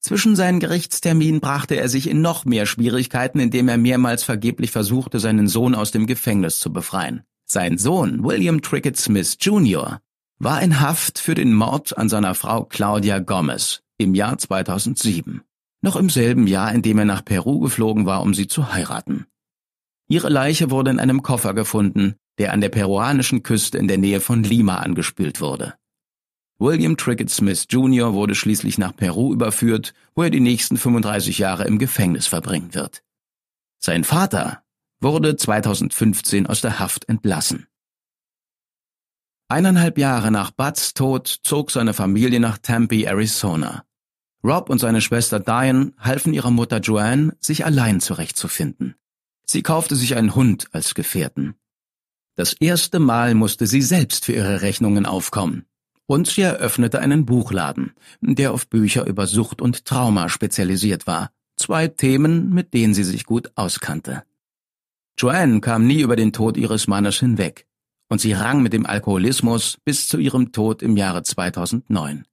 Zwischen 0.00 0.34
seinen 0.34 0.60
Gerichtsterminen 0.60 1.40
brachte 1.40 1.76
er 1.76 1.88
sich 1.88 2.08
in 2.08 2.22
noch 2.22 2.46
mehr 2.46 2.64
Schwierigkeiten, 2.64 3.38
indem 3.38 3.68
er 3.68 3.76
mehrmals 3.76 4.22
vergeblich 4.22 4.70
versuchte, 4.70 5.20
seinen 5.20 5.46
Sohn 5.46 5.74
aus 5.74 5.90
dem 5.90 6.06
Gefängnis 6.06 6.58
zu 6.58 6.72
befreien. 6.72 7.22
Sein 7.44 7.76
Sohn, 7.76 8.24
William 8.24 8.62
Trickett 8.62 8.96
Smith 8.96 9.36
Jr., 9.40 10.00
war 10.38 10.62
in 10.62 10.80
Haft 10.80 11.18
für 11.18 11.34
den 11.34 11.52
Mord 11.52 11.98
an 11.98 12.08
seiner 12.08 12.34
Frau 12.34 12.64
Claudia 12.64 13.18
Gomez 13.18 13.82
im 13.98 14.14
Jahr 14.14 14.38
2007. 14.38 15.42
Noch 15.82 15.96
im 15.96 16.08
selben 16.08 16.46
Jahr, 16.46 16.72
in 16.72 16.80
dem 16.80 16.98
er 16.98 17.04
nach 17.04 17.24
Peru 17.24 17.60
geflogen 17.60 18.06
war, 18.06 18.22
um 18.22 18.32
sie 18.32 18.48
zu 18.48 18.72
heiraten. 18.72 19.26
Ihre 20.08 20.30
Leiche 20.30 20.70
wurde 20.70 20.90
in 20.90 20.98
einem 20.98 21.22
Koffer 21.22 21.52
gefunden, 21.52 22.14
der 22.38 22.54
an 22.54 22.62
der 22.62 22.70
peruanischen 22.70 23.42
Küste 23.42 23.76
in 23.76 23.86
der 23.86 23.98
Nähe 23.98 24.20
von 24.20 24.42
Lima 24.42 24.76
angespült 24.76 25.42
wurde. 25.42 25.74
William 26.60 26.98
Trickett 26.98 27.30
Smith 27.30 27.66
Jr. 27.70 28.12
wurde 28.12 28.34
schließlich 28.34 28.76
nach 28.76 28.94
Peru 28.94 29.32
überführt, 29.32 29.94
wo 30.14 30.24
er 30.24 30.30
die 30.30 30.40
nächsten 30.40 30.76
35 30.76 31.38
Jahre 31.38 31.64
im 31.64 31.78
Gefängnis 31.78 32.26
verbringen 32.26 32.74
wird. 32.74 33.02
Sein 33.78 34.04
Vater 34.04 34.62
wurde 35.00 35.36
2015 35.36 36.46
aus 36.46 36.60
der 36.60 36.78
Haft 36.78 37.08
entlassen. 37.08 37.66
Eineinhalb 39.48 39.96
Jahre 39.96 40.30
nach 40.30 40.50
Buds 40.50 40.92
Tod 40.92 41.28
zog 41.42 41.70
seine 41.70 41.94
Familie 41.94 42.40
nach 42.40 42.58
Tempe, 42.58 43.06
Arizona. 43.06 43.86
Rob 44.44 44.68
und 44.68 44.80
seine 44.80 45.00
Schwester 45.00 45.40
Diane 45.40 45.94
halfen 45.98 46.34
ihrer 46.34 46.50
Mutter 46.50 46.80
Joanne, 46.80 47.34
sich 47.40 47.64
allein 47.64 48.00
zurechtzufinden. 48.00 48.96
Sie 49.46 49.62
kaufte 49.62 49.96
sich 49.96 50.14
einen 50.14 50.34
Hund 50.34 50.66
als 50.72 50.94
Gefährten. 50.94 51.54
Das 52.34 52.52
erste 52.52 52.98
Mal 52.98 53.34
musste 53.34 53.66
sie 53.66 53.80
selbst 53.80 54.26
für 54.26 54.34
ihre 54.34 54.60
Rechnungen 54.60 55.06
aufkommen 55.06 55.64
und 56.10 56.26
sie 56.26 56.42
eröffnete 56.42 56.98
einen 56.98 57.24
Buchladen, 57.24 57.94
der 58.20 58.52
auf 58.52 58.66
Bücher 58.68 59.06
über 59.06 59.28
Sucht 59.28 59.62
und 59.62 59.84
Trauma 59.84 60.28
spezialisiert 60.28 61.06
war, 61.06 61.30
zwei 61.54 61.86
Themen, 61.86 62.50
mit 62.50 62.74
denen 62.74 62.94
sie 62.94 63.04
sich 63.04 63.24
gut 63.24 63.52
auskannte. 63.54 64.24
Joanne 65.16 65.60
kam 65.60 65.86
nie 65.86 66.00
über 66.00 66.16
den 66.16 66.32
Tod 66.32 66.56
ihres 66.56 66.88
Mannes 66.88 67.20
hinweg, 67.20 67.68
und 68.08 68.20
sie 68.20 68.32
rang 68.32 68.60
mit 68.60 68.72
dem 68.72 68.86
Alkoholismus 68.86 69.78
bis 69.84 70.08
zu 70.08 70.18
ihrem 70.18 70.50
Tod 70.50 70.82
im 70.82 70.96
Jahre 70.96 71.22
2009. 71.22 72.26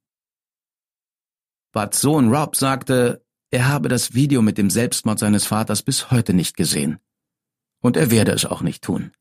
Buds 1.72 2.02
Sohn 2.02 2.34
Rob 2.34 2.56
sagte, 2.56 3.24
er 3.52 3.68
habe 3.68 3.90
das 3.90 4.16
Video 4.16 4.42
mit 4.42 4.58
dem 4.58 4.72
Selbstmord 4.72 5.20
seines 5.20 5.46
Vaters 5.46 5.84
bis 5.84 6.10
heute 6.10 6.34
nicht 6.34 6.58
gesehen. 6.58 6.98
Und 7.84 7.96
er 7.96 8.10
werde 8.10 8.32
es 8.32 8.48
auch 8.48 8.64
nicht 8.64 8.84
tun. 8.84 9.12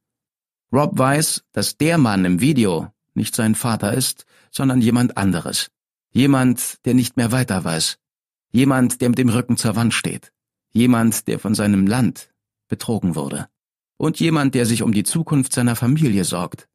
Rob 0.72 0.98
weiß, 0.98 1.44
dass 1.52 1.76
der 1.76 1.98
Mann 1.98 2.24
im 2.24 2.40
Video 2.40 2.90
nicht 3.16 3.34
sein 3.34 3.54
Vater 3.54 3.92
ist, 3.92 4.26
sondern 4.50 4.80
jemand 4.80 5.16
anderes. 5.16 5.68
Jemand, 6.12 6.84
der 6.86 6.94
nicht 6.94 7.16
mehr 7.16 7.32
weiter 7.32 7.64
weiß. 7.64 7.98
Jemand, 8.52 9.00
der 9.00 9.10
mit 9.10 9.18
dem 9.18 9.28
Rücken 9.28 9.56
zur 9.56 9.76
Wand 9.76 9.92
steht. 9.92 10.32
Jemand, 10.72 11.28
der 11.28 11.38
von 11.38 11.54
seinem 11.54 11.86
Land 11.86 12.32
betrogen 12.68 13.14
wurde. 13.14 13.48
Und 13.98 14.20
jemand, 14.20 14.54
der 14.54 14.66
sich 14.66 14.82
um 14.82 14.92
die 14.92 15.04
Zukunft 15.04 15.52
seiner 15.52 15.76
Familie 15.76 16.24
sorgt. 16.24 16.68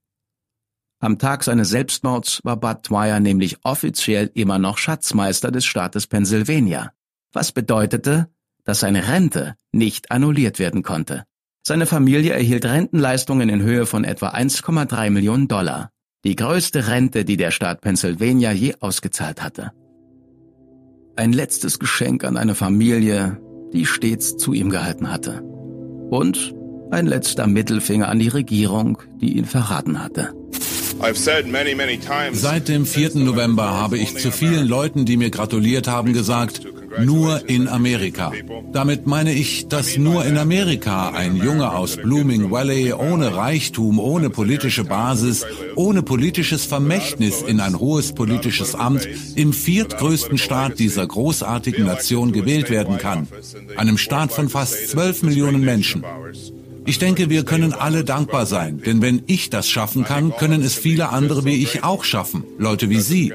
Am 0.99 1.17
Tag 1.17 1.43
seines 1.43 1.69
Selbstmords 1.69 2.41
war 2.43 2.57
Bud 2.57 2.89
Dwyer 2.89 3.19
nämlich 3.19 3.65
offiziell 3.65 4.29
immer 4.35 4.59
noch 4.59 4.77
Schatzmeister 4.77 5.49
des 5.51 5.65
Staates 5.65 6.05
Pennsylvania, 6.05 6.93
was 7.31 7.51
bedeutete, 7.51 8.29
dass 8.63 8.81
seine 8.81 9.07
Rente 9.07 9.55
nicht 9.71 10.11
annulliert 10.11 10.59
werden 10.59 10.83
konnte. 10.83 11.25
Seine 11.63 11.87
Familie 11.87 12.33
erhielt 12.33 12.65
Rentenleistungen 12.65 13.49
in 13.49 13.63
Höhe 13.63 13.87
von 13.87 14.03
etwa 14.03 14.29
1,3 14.29 15.09
Millionen 15.09 15.47
Dollar 15.47 15.91
die 16.23 16.35
größte 16.35 16.87
Rente, 16.87 17.25
die 17.25 17.37
der 17.37 17.51
Staat 17.51 17.81
Pennsylvania 17.81 18.51
je 18.51 18.75
ausgezahlt 18.79 19.41
hatte. 19.41 19.71
Ein 21.15 21.33
letztes 21.33 21.79
Geschenk 21.79 22.23
an 22.23 22.37
eine 22.37 22.55
Familie, 22.55 23.39
die 23.73 23.85
stets 23.85 24.37
zu 24.37 24.53
ihm 24.53 24.69
gehalten 24.69 25.11
hatte. 25.11 25.41
Und 26.09 26.53
ein 26.91 27.07
letzter 27.07 27.47
Mittelfinger 27.47 28.09
an 28.09 28.19
die 28.19 28.27
Regierung, 28.27 28.97
die 29.21 29.37
ihn 29.37 29.45
verraten 29.45 30.03
hatte. 30.03 30.33
Seit 32.33 32.67
dem 32.67 32.85
4. 32.85 33.11
November 33.15 33.71
habe 33.71 33.97
ich 33.97 34.17
zu 34.17 34.31
vielen 34.31 34.67
Leuten, 34.67 35.05
die 35.05 35.17
mir 35.17 35.31
gratuliert 35.31 35.87
haben, 35.87 36.13
gesagt, 36.13 36.61
nur 36.99 37.49
in 37.49 37.67
Amerika. 37.67 38.31
Damit 38.71 39.07
meine 39.07 39.33
ich, 39.33 39.67
dass 39.67 39.97
nur 39.97 40.25
in 40.25 40.37
Amerika 40.37 41.09
ein 41.09 41.35
Junge 41.35 41.71
aus 41.71 41.97
Blooming 41.97 42.51
Valley 42.51 42.93
ohne 42.93 43.35
Reichtum, 43.35 43.99
ohne 43.99 44.29
politische 44.29 44.83
Basis, 44.83 45.45
ohne 45.75 46.03
politisches 46.03 46.65
Vermächtnis 46.65 47.41
in 47.41 47.59
ein 47.59 47.79
hohes 47.79 48.13
politisches 48.13 48.75
Amt 48.75 49.07
im 49.35 49.53
viertgrößten 49.53 50.37
Staat 50.37 50.79
dieser 50.79 51.05
großartigen 51.07 51.85
Nation 51.85 52.31
gewählt 52.31 52.69
werden 52.69 52.97
kann. 52.97 53.27
Einem 53.77 53.97
Staat 53.97 54.31
von 54.31 54.49
fast 54.49 54.89
12 54.89 55.23
Millionen 55.23 55.61
Menschen. 55.61 56.03
Ich 56.85 56.97
denke, 56.97 57.29
wir 57.29 57.45
können 57.45 57.73
alle 57.73 58.03
dankbar 58.03 58.47
sein, 58.47 58.81
denn 58.83 59.03
wenn 59.03 59.21
ich 59.27 59.51
das 59.51 59.69
schaffen 59.69 60.03
kann, 60.03 60.35
können 60.35 60.63
es 60.63 60.73
viele 60.75 61.09
andere 61.09 61.45
wie 61.45 61.61
ich 61.61 61.83
auch 61.83 62.03
schaffen, 62.03 62.43
Leute 62.57 62.89
wie 62.89 62.99
Sie. 62.99 63.31